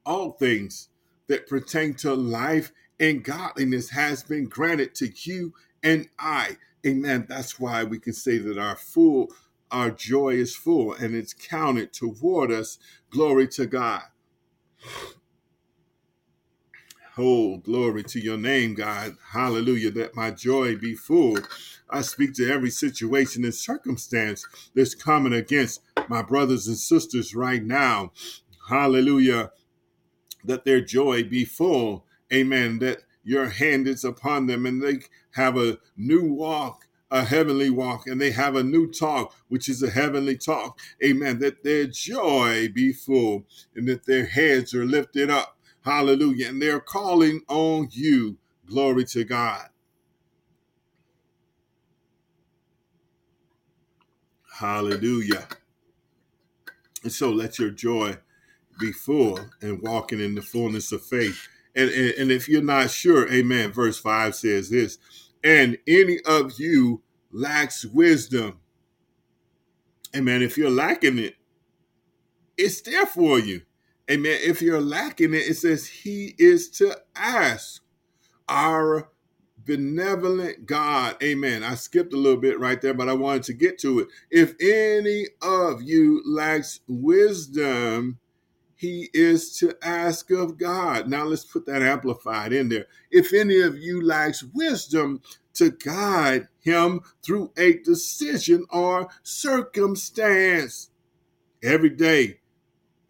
all 0.05 0.31
things 0.31 0.89
that 1.27 1.47
pertain 1.47 1.93
to 1.95 2.13
life 2.13 2.71
and 2.99 3.23
godliness 3.23 3.89
has 3.89 4.23
been 4.23 4.45
granted 4.45 4.93
to 4.95 5.09
you 5.23 5.53
and 5.83 6.09
I. 6.19 6.57
Amen. 6.85 7.25
That's 7.29 7.59
why 7.59 7.83
we 7.83 7.99
can 7.99 8.13
say 8.13 8.37
that 8.39 8.57
our 8.57 8.75
full, 8.75 9.31
our 9.71 9.91
joy 9.91 10.29
is 10.35 10.55
full 10.55 10.93
and 10.93 11.15
it's 11.15 11.33
counted 11.33 11.93
toward 11.93 12.51
us. 12.51 12.77
Glory 13.09 13.47
to 13.49 13.65
God. 13.65 14.03
Oh, 17.17 17.57
glory 17.57 18.03
to 18.03 18.19
your 18.19 18.37
name, 18.37 18.73
God. 18.73 19.17
Hallelujah. 19.33 19.91
That 19.91 20.15
my 20.15 20.31
joy 20.31 20.75
be 20.77 20.95
full. 20.95 21.37
I 21.89 22.01
speak 22.01 22.33
to 22.35 22.51
every 22.51 22.71
situation 22.71 23.43
and 23.43 23.53
circumstance 23.53 24.45
that's 24.75 24.95
coming 24.95 25.33
against 25.33 25.81
my 26.09 26.23
brothers 26.23 26.67
and 26.67 26.77
sisters 26.77 27.35
right 27.35 27.63
now. 27.63 28.11
Hallelujah 28.69 29.51
that 30.43 30.65
their 30.65 30.81
joy 30.81 31.23
be 31.23 31.45
full. 31.45 32.05
Amen. 32.33 32.79
That 32.79 33.03
your 33.23 33.47
hand 33.49 33.88
is 33.88 34.03
upon 34.03 34.47
them 34.47 34.65
and 34.65 34.81
they 34.81 34.99
have 35.31 35.57
a 35.57 35.77
new 35.97 36.31
walk, 36.33 36.88
a 37.12 37.23
heavenly 37.23 37.69
walk, 37.69 38.07
and 38.07 38.19
they 38.19 38.31
have 38.31 38.55
a 38.55 38.63
new 38.63 38.91
talk, 38.91 39.33
which 39.47 39.69
is 39.69 39.81
a 39.83 39.89
heavenly 39.89 40.38
talk. 40.38 40.79
Amen. 41.03 41.39
That 41.39 41.63
their 41.63 41.86
joy 41.86 42.69
be 42.73 42.93
full 42.93 43.45
and 43.75 43.88
that 43.88 44.05
their 44.05 44.25
heads 44.25 44.73
are 44.73 44.86
lifted 44.86 45.29
up. 45.29 45.57
Hallelujah. 45.81 46.49
And 46.49 46.62
they're 46.62 46.79
calling 46.79 47.41
on 47.47 47.89
you. 47.91 48.38
Glory 48.65 49.05
to 49.05 49.23
God. 49.23 49.67
Hallelujah. 54.59 55.47
And 57.03 57.12
so 57.12 57.31
let 57.31 57.59
your 57.59 57.69
joy 57.71 58.17
be 58.79 58.91
full 58.91 59.39
and 59.62 59.81
walking 59.81 60.19
in 60.19 60.36
the 60.36 60.41
fullness 60.41 60.91
of 60.91 61.05
faith. 61.05 61.47
And, 61.75 61.89
and, 61.89 62.13
and 62.15 62.31
if 62.31 62.47
you're 62.47 62.62
not 62.62 62.91
sure, 62.91 63.31
amen, 63.31 63.71
verse 63.71 63.97
5 63.97 64.36
says 64.36 64.69
this, 64.69 64.97
and 65.43 65.77
any 65.88 66.19
of 66.25 66.59
you 66.59 67.01
lacks 67.31 67.83
wisdom. 67.83 68.59
Amen. 70.15 70.41
If 70.41 70.57
you're 70.57 70.69
lacking 70.69 71.17
it, 71.17 71.36
it's 72.57 72.81
there 72.81 73.05
for 73.05 73.39
you. 73.39 73.63
Amen. 74.09 74.38
If 74.43 74.62
you're 74.62 74.81
lacking 74.81 75.33
it, 75.33 75.47
it 75.47 75.55
says 75.55 75.88
he 75.88 76.36
is 76.38 76.69
to 76.71 76.95
ask 77.15 77.81
our 78.47 79.09
benevolent 79.65 80.65
God. 80.65 81.15
Amen. 81.23 81.63
I 81.63 81.75
skipped 81.75 82.13
a 82.13 82.17
little 82.17 82.39
bit 82.39 82.59
right 82.59 82.81
there, 82.81 82.93
but 82.93 83.09
I 83.09 83.13
wanted 83.13 83.43
to 83.43 83.53
get 83.53 83.79
to 83.79 83.99
it. 83.99 84.07
If 84.29 84.55
any 84.62 85.27
of 85.41 85.81
you 85.81 86.21
lacks 86.25 86.81
wisdom, 86.88 88.19
he 88.83 89.09
is 89.13 89.57
to 89.59 89.73
ask 89.81 90.29
of 90.29 90.57
God. 90.57 91.07
Now 91.07 91.23
let's 91.23 91.45
put 91.45 91.65
that 91.67 91.81
amplified 91.81 92.51
in 92.51 92.67
there. 92.67 92.85
If 93.09 93.33
any 93.33 93.61
of 93.61 93.77
you 93.77 94.05
lacks 94.05 94.43
wisdom 94.43 95.21
to 95.53 95.71
guide 95.71 96.49
him 96.59 96.99
through 97.25 97.53
a 97.55 97.77
decision 97.77 98.65
or 98.69 99.07
circumstance, 99.23 100.89
every 101.63 101.91
day, 101.91 102.41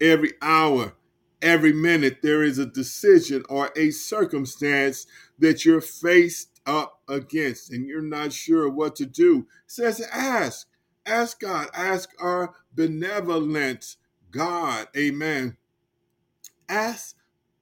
every 0.00 0.34
hour, 0.40 0.94
every 1.42 1.72
minute, 1.72 2.18
there 2.22 2.44
is 2.44 2.58
a 2.58 2.66
decision 2.66 3.42
or 3.48 3.72
a 3.76 3.90
circumstance 3.90 5.08
that 5.40 5.64
you're 5.64 5.80
faced 5.80 6.60
up 6.66 7.00
against 7.08 7.72
and 7.72 7.84
you're 7.88 8.00
not 8.00 8.32
sure 8.32 8.70
what 8.70 8.94
to 8.94 9.06
do. 9.06 9.40
It 9.40 9.46
says 9.66 10.00
ask. 10.12 10.68
Ask 11.04 11.40
God. 11.40 11.66
Ask 11.74 12.10
our 12.20 12.54
benevolent 12.76 13.96
God. 14.30 14.86
Amen 14.96 15.56
ask 16.68 17.16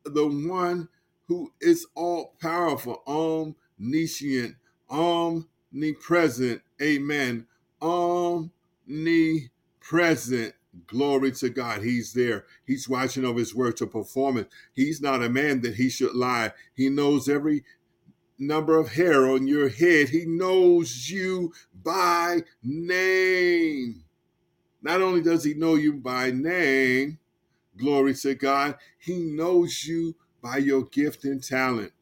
the 0.05 0.27
one 0.27 0.89
who 1.29 1.53
is 1.61 1.87
all 1.95 2.35
powerful, 2.41 3.03
omniscient, 3.07 4.57
omnipresent. 4.91 6.63
Amen. 6.81 7.47
Omnipresent. 7.81 10.55
Glory 10.87 11.33
to 11.33 11.51
God. 11.51 11.83
He's 11.83 12.13
there. 12.13 12.47
He's 12.67 12.89
watching 12.89 13.25
over 13.25 13.39
his 13.39 13.55
word 13.55 13.77
to 13.79 13.87
perform 13.87 14.39
it. 14.39 14.49
He's 14.75 15.01
not 15.01 15.23
a 15.23 15.29
man 15.29 15.61
that 15.63 15.75
he 15.75 15.91
should 15.91 16.15
lie. 16.15 16.53
He 16.75 16.89
knows 16.89 17.29
every 17.29 17.65
number 18.39 18.79
of 18.79 18.93
hair 18.93 19.29
on 19.29 19.47
your 19.47 19.69
head. 19.69 20.09
He 20.09 20.25
knows 20.27 21.11
you 21.11 21.53
by 21.75 22.43
name. 22.63 24.05
Not 24.83 25.01
only 25.01 25.23
does 25.23 25.45
he 25.45 25.55
know 25.55 25.77
you 25.77 25.95
by 25.95 26.31
name, 26.31 27.19
Glory 27.77 28.15
to 28.15 28.35
God. 28.35 28.77
He 28.99 29.19
knows 29.19 29.85
you 29.87 30.17
by 30.43 30.59
your 30.59 30.85
gift 30.85 31.25
and 31.25 31.43
talent. 31.43 31.93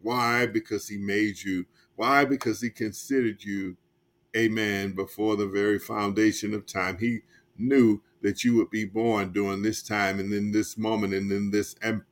Why? 0.00 0.46
Because 0.46 0.88
he 0.88 0.96
made 0.96 1.42
you. 1.42 1.66
Why? 1.96 2.24
Because 2.24 2.60
he 2.60 2.70
considered 2.70 3.42
you, 3.44 3.76
amen, 4.36 4.92
before 4.92 5.36
the 5.36 5.48
very 5.48 5.78
foundation 5.78 6.54
of 6.54 6.66
time. 6.66 6.98
He 6.98 7.20
knew 7.58 8.00
that 8.22 8.44
you 8.44 8.56
would 8.56 8.70
be 8.70 8.84
born 8.84 9.32
during 9.32 9.62
this 9.62 9.82
time 9.82 10.18
and 10.18 10.32
in 10.32 10.52
this 10.52 10.78
moment 10.78 11.14
and 11.14 11.30
in 11.30 11.50
this 11.50 11.74
and 11.82 12.02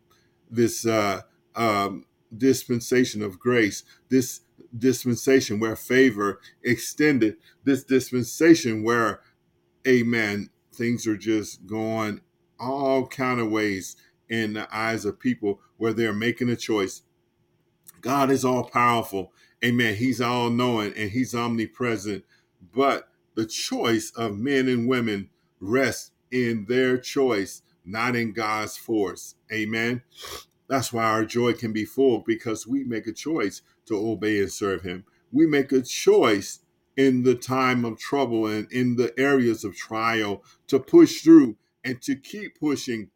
this 0.50 0.87
uh, 0.87 1.22
um, 1.55 2.05
dispensation 2.37 3.22
of 3.22 3.38
grace, 3.38 3.83
this 4.09 4.40
dispensation 4.76 5.59
where 5.61 5.76
favor 5.76 6.40
extended, 6.62 7.37
this 7.64 7.85
dispensation 7.85 8.83
where, 8.83 9.20
amen, 9.87 10.50
things 10.74 11.07
are 11.07 11.16
just 11.16 11.66
going 11.66 12.20
all 12.58 13.06
kind 13.06 13.40
of 13.40 13.50
ways 13.50 13.96
in 14.28 14.54
the 14.54 14.68
eyes 14.74 15.04
of 15.04 15.20
people 15.20 15.60
where 15.76 15.92
they're 15.92 16.12
making 16.12 16.48
a 16.48 16.56
choice. 16.56 17.02
God 18.00 18.30
is 18.30 18.44
all 18.44 18.64
powerful. 18.64 19.32
Amen. 19.64 19.96
He's 19.96 20.20
all 20.20 20.50
knowing 20.50 20.92
and 20.96 21.10
he's 21.10 21.34
omnipresent. 21.34 22.24
But 22.74 23.08
the 23.34 23.46
choice 23.46 24.10
of 24.16 24.38
men 24.38 24.68
and 24.68 24.88
women 24.88 25.30
rests 25.60 26.10
in 26.30 26.66
their 26.68 26.98
choice, 26.98 27.62
not 27.84 28.16
in 28.16 28.32
God's 28.32 28.76
force. 28.76 29.36
Amen. 29.52 30.02
That's 30.68 30.92
why 30.92 31.04
our 31.04 31.24
joy 31.24 31.52
can 31.52 31.72
be 31.72 31.84
full 31.84 32.24
because 32.26 32.66
we 32.66 32.84
make 32.84 33.06
a 33.06 33.12
choice 33.12 33.62
to 33.86 33.96
obey 33.96 34.40
and 34.40 34.52
serve 34.52 34.82
him. 34.82 35.04
We 35.30 35.46
make 35.46 35.72
a 35.72 35.82
choice 35.82 36.60
in 36.96 37.22
the 37.22 37.34
time 37.34 37.84
of 37.84 37.98
trouble 37.98 38.46
and 38.46 38.70
in 38.72 38.96
the 38.96 39.18
areas 39.18 39.64
of 39.64 39.76
trial 39.76 40.42
to 40.66 40.80
push 40.80 41.20
through 41.20 41.56
and 41.87 42.03
to 42.03 42.16
keep 42.16 42.59
pushing. 42.59 43.09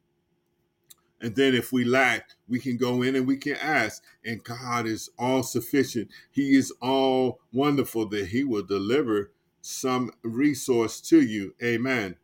And 1.21 1.35
then 1.35 1.55
if 1.55 1.73
we 1.73 1.85
lack, 1.85 2.31
we 2.49 2.61
can 2.61 2.77
go 2.77 3.03
in 3.03 3.17
and 3.17 3.27
we 3.27 3.37
can 3.37 3.57
ask. 3.57 4.03
And 4.25 4.43
God 4.43 4.87
is 4.87 5.11
all 5.19 5.43
sufficient. 5.43 6.09
He 6.31 6.57
is 6.57 6.73
all 6.81 7.41
wonderful 7.53 8.09
that 8.11 8.29
He 8.29 8.45
will 8.45 8.63
deliver 8.63 9.33
some 9.61 10.13
resource 10.23 11.01
to 11.03 11.21
you. 11.21 11.55
Amen. 11.63 12.17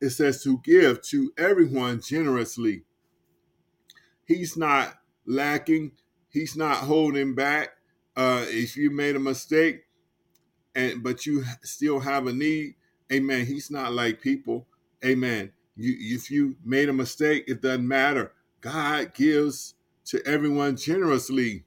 It 0.00 0.10
says 0.10 0.44
to 0.44 0.60
give 0.62 1.02
to 1.04 1.32
everyone 1.38 2.02
generously. 2.02 2.82
He's 4.26 4.56
not 4.56 4.98
lacking, 5.26 5.92
He's 6.28 6.56
not 6.56 6.76
holding 6.78 7.34
back. 7.34 7.70
Uh, 8.16 8.44
if 8.48 8.76
you 8.76 8.90
made 8.90 9.16
a 9.16 9.20
mistake 9.20 9.86
and 10.74 11.02
but 11.02 11.26
you 11.26 11.42
still 11.62 12.00
have 12.00 12.26
a 12.26 12.32
need, 12.32 12.74
amen. 13.12 13.46
He's 13.46 13.70
not 13.70 13.92
like 13.92 14.20
people. 14.20 14.66
Amen. 15.04 15.52
You, 15.76 15.94
if 16.16 16.30
you 16.30 16.56
made 16.64 16.88
a 16.88 16.92
mistake, 16.92 17.44
it 17.46 17.60
doesn't 17.60 17.86
matter. 17.86 18.32
God 18.60 19.14
gives 19.14 19.74
to 20.06 20.26
everyone 20.26 20.76
generously 20.76 21.64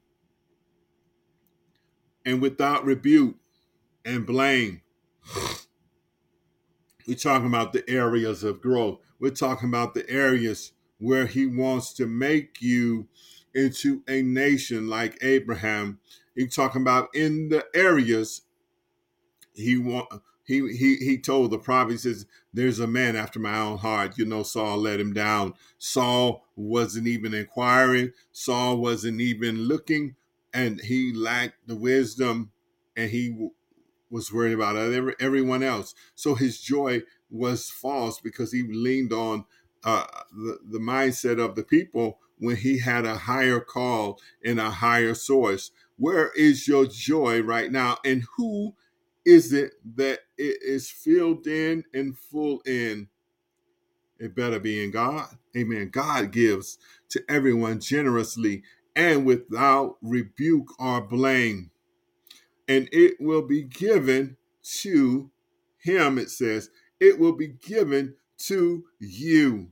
and 2.26 2.42
without 2.42 2.86
rebuke 2.86 3.36
and 4.06 4.26
blame. 4.26 4.82
We're 7.08 7.16
talking 7.16 7.48
about 7.48 7.74
the 7.74 7.90
areas 7.90 8.44
of 8.44 8.62
growth. 8.62 9.00
We're 9.20 9.32
talking 9.32 9.70
about 9.70 9.94
the 9.94 10.10
areas 10.10 10.74
where 10.98 11.26
He 11.26 11.46
wants 11.46 11.94
to 11.94 12.06
make 12.06 12.62
you 12.62 13.08
into 13.54 14.04
a 14.08 14.22
nation 14.22 14.88
like 14.90 15.18
Abraham. 15.24 16.00
He's 16.36 16.56
talking 16.56 16.82
about 16.82 17.10
in 17.16 17.50
the 17.50 17.66
areas 17.74 18.42
He 19.54 19.78
want 19.78 20.10
he 20.48 20.74
he 20.78 20.96
he 20.96 21.18
told 21.18 21.52
the 21.52 21.60
prophet, 21.60 21.92
he 21.92 21.98
says, 21.98 22.26
There's 22.54 22.80
a 22.80 22.88
man 22.88 23.18
after 23.18 23.38
my 23.38 23.60
own 23.60 23.80
heart. 23.80 24.18
You 24.18 24.26
know, 24.26 24.44
Saul 24.44 24.78
let 24.78 25.00
him 25.00 25.14
down. 25.14 25.54
Saul 25.78 26.46
wasn't 26.56 27.08
even 27.08 27.34
inquiring, 27.34 28.14
Saul 28.32 28.78
wasn't 28.78 29.20
even 29.20 29.64
looking, 29.64 30.16
and 30.54 30.80
he 30.80 31.14
lacked 31.14 31.68
the 31.68 31.76
wisdom 31.76 32.52
and 32.96 33.12
he 33.12 33.50
was 34.10 34.32
worried 34.34 34.54
about 34.54 34.78
every, 34.78 35.16
everyone 35.20 35.64
else. 35.64 35.94
So 36.16 36.34
his 36.36 36.62
joy 36.62 37.04
was 37.30 37.70
false 37.70 38.22
because 38.22 38.54
he 38.54 38.64
leaned 38.64 39.12
on 39.12 39.46
uh, 39.84 40.06
the, 40.32 40.60
the 40.66 40.80
mindset 40.80 41.44
of 41.44 41.56
the 41.56 41.64
people 41.64 42.20
when 42.40 42.56
he 42.56 42.80
had 42.80 43.06
a 43.06 43.18
higher 43.18 43.60
call 43.60 44.20
and 44.44 44.60
a 44.60 44.70
higher 44.70 45.14
source. 45.14 45.72
Where 45.98 46.32
is 46.38 46.68
your 46.68 46.86
joy 46.86 47.42
right 47.42 47.72
now? 47.72 47.98
And 48.06 48.24
who 48.38 48.76
is 49.28 49.52
it 49.52 49.74
that 49.98 50.22
it 50.38 50.60
is 50.64 50.90
filled 50.90 51.48
in 51.48 51.84
and 51.94 52.18
full 52.18 52.62
in? 52.66 53.10
It 54.20 54.34
better 54.34 54.58
be 54.58 54.82
in 54.82 54.92
God. 54.92 55.28
Amen. 55.56 55.90
God 55.92 56.32
gives 56.32 56.78
to 57.10 57.22
everyone 57.28 57.82
generously 57.82 58.64
and 58.96 59.26
without 59.26 59.98
rebuke 60.02 60.70
or 60.80 61.02
blame. 61.02 61.72
And 62.70 62.88
it 62.94 63.18
will 63.20 63.42
be 63.42 63.64
given 63.64 64.38
to 64.82 65.30
him, 65.78 66.18
it 66.18 66.30
says, 66.30 66.70
it 67.02 67.20
will 67.20 67.34
be 67.34 67.50
given 67.50 68.16
to 68.46 68.86
you. 68.98 69.72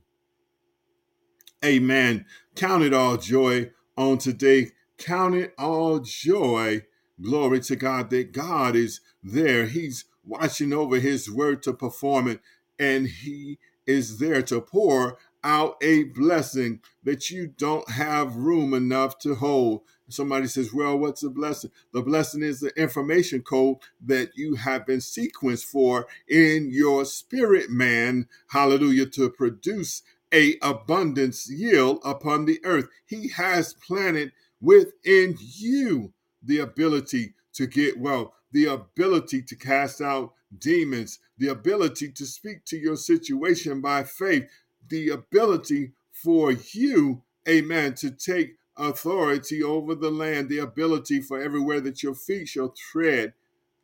Amen. 1.64 2.26
Count 2.56 2.84
it 2.84 2.92
all 2.92 3.16
joy 3.16 3.70
on 3.96 4.18
today. 4.18 4.72
Count 4.98 5.34
it 5.34 5.54
all 5.58 6.00
joy 6.00 6.82
Glory 7.20 7.60
to 7.60 7.76
God 7.76 8.10
that 8.10 8.32
God 8.32 8.76
is 8.76 9.00
there. 9.22 9.66
He's 9.66 10.04
watching 10.24 10.72
over 10.72 10.98
his 10.98 11.30
word 11.30 11.62
to 11.62 11.72
perform 11.72 12.28
it, 12.28 12.40
and 12.78 13.06
he 13.06 13.58
is 13.86 14.18
there 14.18 14.42
to 14.42 14.60
pour 14.60 15.18
out 15.42 15.76
a 15.82 16.04
blessing 16.04 16.80
that 17.04 17.30
you 17.30 17.46
don't 17.46 17.88
have 17.90 18.36
room 18.36 18.74
enough 18.74 19.18
to 19.20 19.34
hold. 19.36 19.82
Somebody 20.08 20.46
says, 20.46 20.74
Well, 20.74 20.98
what's 20.98 21.22
the 21.22 21.30
blessing? 21.30 21.70
The 21.92 22.02
blessing 22.02 22.42
is 22.42 22.60
the 22.60 22.74
information 22.80 23.42
code 23.42 23.78
that 24.04 24.30
you 24.36 24.56
have 24.56 24.86
been 24.86 24.98
sequenced 24.98 25.64
for 25.64 26.06
in 26.28 26.70
your 26.70 27.04
spirit 27.04 27.70
man, 27.70 28.28
hallelujah, 28.48 29.06
to 29.06 29.30
produce 29.30 30.02
a 30.32 30.56
abundance 30.62 31.50
yield 31.50 32.00
upon 32.04 32.44
the 32.44 32.60
earth. 32.64 32.88
He 33.06 33.28
has 33.28 33.72
planted 33.74 34.32
within 34.60 35.36
you 35.38 36.12
the 36.46 36.60
ability 36.60 37.34
to 37.54 37.66
get 37.66 37.98
wealth, 37.98 38.32
the 38.52 38.66
ability 38.66 39.42
to 39.42 39.56
cast 39.56 40.00
out 40.00 40.32
demons, 40.58 41.18
the 41.38 41.48
ability 41.48 42.10
to 42.12 42.26
speak 42.26 42.64
to 42.64 42.78
your 42.78 42.96
situation 42.96 43.80
by 43.80 44.04
faith. 44.04 44.48
the 44.88 45.10
ability 45.10 45.92
for 46.12 46.52
you, 46.52 47.22
amen, 47.48 47.94
to 47.94 48.10
take 48.10 48.56
authority 48.76 49.62
over 49.62 49.94
the 49.94 50.10
land, 50.10 50.48
the 50.48 50.58
ability 50.58 51.20
for 51.20 51.40
everywhere 51.40 51.80
that 51.80 52.02
your 52.02 52.14
feet 52.14 52.48
shall 52.48 52.70
tread 52.70 53.32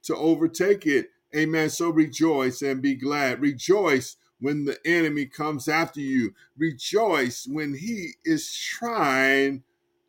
to 0.02 0.16
overtake 0.16 0.86
it. 0.86 1.10
Amen. 1.34 1.70
So 1.70 1.90
rejoice 1.90 2.62
and 2.62 2.82
be 2.82 2.94
glad. 2.94 3.40
Rejoice 3.40 4.16
when 4.40 4.64
the 4.64 4.78
enemy 4.84 5.26
comes 5.26 5.68
after 5.68 6.00
you. 6.00 6.34
Rejoice 6.56 7.46
when 7.46 7.74
he 7.74 8.12
is 8.24 8.54
trying 8.54 9.62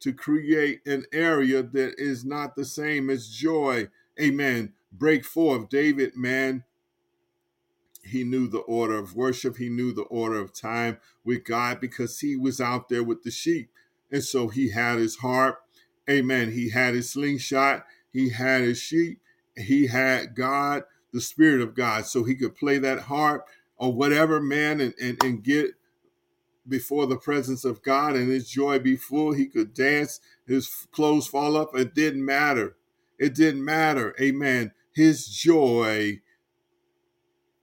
to 0.04 0.14
create 0.14 0.86
an 0.86 1.06
area 1.14 1.64
that 1.64 1.96
is 1.98 2.26
not 2.26 2.56
the 2.56 2.66
same 2.66 3.10
as 3.10 3.30
joy. 3.30 3.88
Amen. 4.22 4.74
Break 4.92 5.24
forth. 5.24 5.70
David, 5.70 6.18
man, 6.18 6.66
he 8.04 8.26
knew 8.26 8.48
the 8.48 8.60
order 8.60 8.98
of 8.98 9.16
worship. 9.16 9.56
He 9.56 9.70
knew 9.70 9.94
the 9.94 10.04
order 10.04 10.40
of 10.40 10.54
time 10.54 10.98
with 11.24 11.46
God 11.46 11.80
because 11.80 12.20
he 12.20 12.36
was 12.36 12.60
out 12.60 12.90
there 12.90 13.04
with 13.04 13.24
the 13.24 13.32
sheep. 13.32 13.70
And 14.12 14.22
so 14.22 14.50
he 14.50 14.72
had 14.72 15.00
his 15.00 15.16
harp. 15.18 15.62
Amen. 16.10 16.52
He 16.52 16.72
had 16.72 16.96
his 16.96 17.10
slingshot. 17.10 17.86
He 18.12 18.30
had 18.30 18.62
his 18.62 18.80
sheep. 18.80 19.22
He 19.56 19.88
had 19.88 20.36
God, 20.36 20.84
the 21.14 21.22
Spirit 21.22 21.62
of 21.62 21.76
God. 21.76 22.06
So 22.06 22.26
he 22.26 22.36
could 22.36 22.56
play 22.56 22.78
that 22.80 23.04
harp 23.04 23.48
or 23.78 23.94
whatever, 23.94 24.42
man, 24.42 24.82
and, 24.82 24.94
and, 25.02 25.24
and 25.24 25.44
get 25.44 25.72
before 26.68 27.06
the 27.06 27.18
presence 27.18 27.66
of 27.66 27.84
God 27.84 28.16
and 28.16 28.32
his 28.32 28.50
joy 28.50 28.80
be 28.80 28.96
full. 28.96 29.34
He 29.34 29.48
could 29.48 29.74
dance, 29.74 30.20
his 30.48 30.88
clothes 30.92 31.28
fall 31.28 31.58
up. 31.58 31.76
It 31.76 31.94
didn't 31.94 32.26
matter. 32.26 32.76
It 33.20 33.36
didn't 33.36 33.64
matter. 33.64 34.16
Amen. 34.20 34.72
His 34.94 35.28
joy 35.28 36.22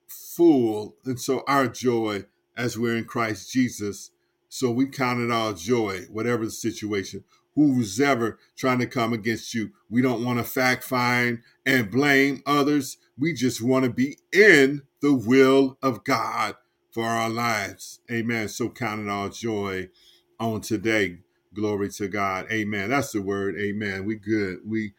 full. 0.08 0.96
And 1.04 1.20
so 1.20 1.42
our 1.46 1.68
joy 1.68 2.24
as 2.56 2.78
we're 2.78 2.96
in 2.96 3.04
Christ 3.04 3.52
Jesus. 3.52 4.10
So 4.48 4.70
we 4.70 4.86
count 4.86 5.20
it 5.20 5.30
all 5.30 5.52
joy, 5.52 6.06
whatever 6.10 6.44
the 6.44 6.50
situation. 6.50 7.24
Who's 7.54 8.00
ever 8.00 8.38
trying 8.56 8.78
to 8.78 8.86
come 8.86 9.12
against 9.12 9.54
you. 9.54 9.70
We 9.88 10.02
don't 10.02 10.24
want 10.24 10.38
to 10.38 10.44
fact 10.44 10.84
find 10.84 11.40
and 11.66 11.90
blame 11.90 12.42
others. 12.46 12.96
We 13.18 13.34
just 13.34 13.60
want 13.60 13.84
to 13.84 13.90
be 13.90 14.18
in 14.32 14.82
the 15.02 15.14
will 15.14 15.76
of 15.82 16.04
God 16.04 16.54
for 16.90 17.04
our 17.04 17.30
lives. 17.30 18.00
Amen. 18.10 18.48
So 18.48 18.68
count 18.68 19.02
it 19.02 19.08
all 19.08 19.28
joy 19.28 19.88
on 20.38 20.60
today. 20.60 21.18
Glory 21.54 21.88
to 21.90 22.08
God. 22.08 22.46
Amen. 22.50 22.90
That's 22.90 23.12
the 23.12 23.22
word. 23.22 23.56
Amen. 23.58 24.04
We 24.04 24.16
good. 24.16 24.60
We 24.66 24.92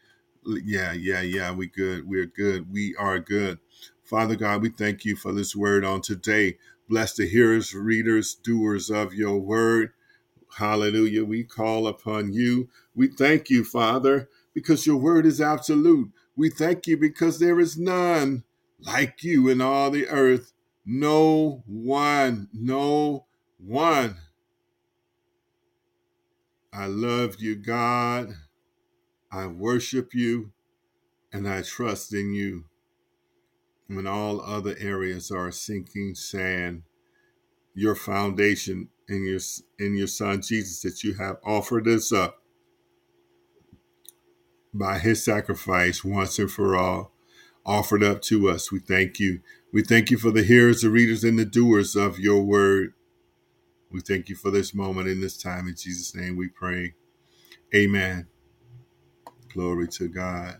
yeah, 0.44 0.92
yeah, 0.92 1.20
yeah. 1.20 1.52
We 1.52 1.68
good. 1.68 2.08
We're 2.08 2.26
good. 2.26 2.72
We 2.72 2.94
are 2.96 3.18
good. 3.18 3.58
Father 4.04 4.36
God, 4.36 4.62
we 4.62 4.70
thank 4.70 5.04
you 5.04 5.16
for 5.16 5.32
this 5.32 5.54
word 5.54 5.84
on 5.84 6.02
today. 6.02 6.58
Bless 6.88 7.14
the 7.14 7.26
hearers, 7.26 7.74
readers, 7.74 8.34
doers 8.34 8.90
of 8.90 9.14
your 9.14 9.38
word. 9.38 9.92
Hallelujah. 10.58 11.24
We 11.24 11.44
call 11.44 11.86
upon 11.86 12.32
you. 12.32 12.68
We 12.94 13.08
thank 13.08 13.48
you, 13.48 13.64
Father, 13.64 14.28
because 14.52 14.86
your 14.86 14.96
word 14.96 15.24
is 15.24 15.40
absolute. 15.40 16.10
We 16.36 16.50
thank 16.50 16.86
you 16.86 16.96
because 16.96 17.38
there 17.38 17.58
is 17.58 17.78
none 17.78 18.44
like 18.80 19.22
you 19.22 19.48
in 19.48 19.60
all 19.60 19.90
the 19.90 20.08
earth. 20.08 20.52
No 20.84 21.62
one, 21.66 22.48
no 22.52 23.26
one. 23.58 24.16
I 26.72 26.86
love 26.86 27.36
you, 27.38 27.54
God. 27.54 28.34
I 29.30 29.46
worship 29.46 30.14
you 30.14 30.52
and 31.32 31.48
I 31.48 31.62
trust 31.62 32.12
in 32.12 32.34
you 32.34 32.64
when 33.86 34.06
all 34.06 34.40
other 34.40 34.74
areas 34.78 35.30
are 35.30 35.52
sinking 35.52 36.14
sand. 36.14 36.82
Your 37.74 37.94
foundation 37.94 38.88
in 39.08 39.24
your 39.24 39.40
in 39.78 39.96
your 39.96 40.06
son 40.06 40.42
Jesus 40.42 40.82
that 40.82 41.02
you 41.02 41.14
have 41.14 41.36
offered 41.44 41.88
us 41.88 42.12
up 42.12 42.42
by 44.74 44.98
his 44.98 45.24
sacrifice 45.24 46.04
once 46.04 46.38
and 46.38 46.50
for 46.50 46.76
all 46.76 47.11
offered 47.66 48.02
up 48.02 48.22
to 48.22 48.48
us. 48.48 48.72
We 48.72 48.80
thank 48.80 49.18
you. 49.20 49.40
We 49.72 49.82
thank 49.82 50.10
you 50.10 50.18
for 50.18 50.30
the 50.30 50.42
hearers, 50.44 50.82
the 50.82 50.90
readers, 50.90 51.24
and 51.24 51.38
the 51.38 51.44
doers 51.44 51.96
of 51.96 52.18
your 52.18 52.42
word. 52.42 52.94
We 53.90 54.00
thank 54.00 54.28
you 54.28 54.36
for 54.36 54.50
this 54.50 54.74
moment 54.74 55.08
in 55.08 55.20
this 55.20 55.36
time. 55.36 55.68
In 55.68 55.76
Jesus' 55.76 56.14
name 56.14 56.36
we 56.36 56.48
pray. 56.48 56.94
Amen. 57.74 58.28
Glory 59.52 59.88
to 59.88 60.08
God. 60.08 60.58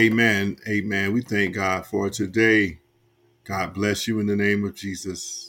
Amen. 0.00 0.56
Amen. 0.68 1.12
We 1.12 1.22
thank 1.22 1.54
God 1.54 1.86
for 1.86 2.10
today. 2.10 2.80
God 3.44 3.74
bless 3.74 4.08
you 4.08 4.20
in 4.20 4.26
the 4.26 4.36
name 4.36 4.64
of 4.64 4.74
Jesus. 4.74 5.47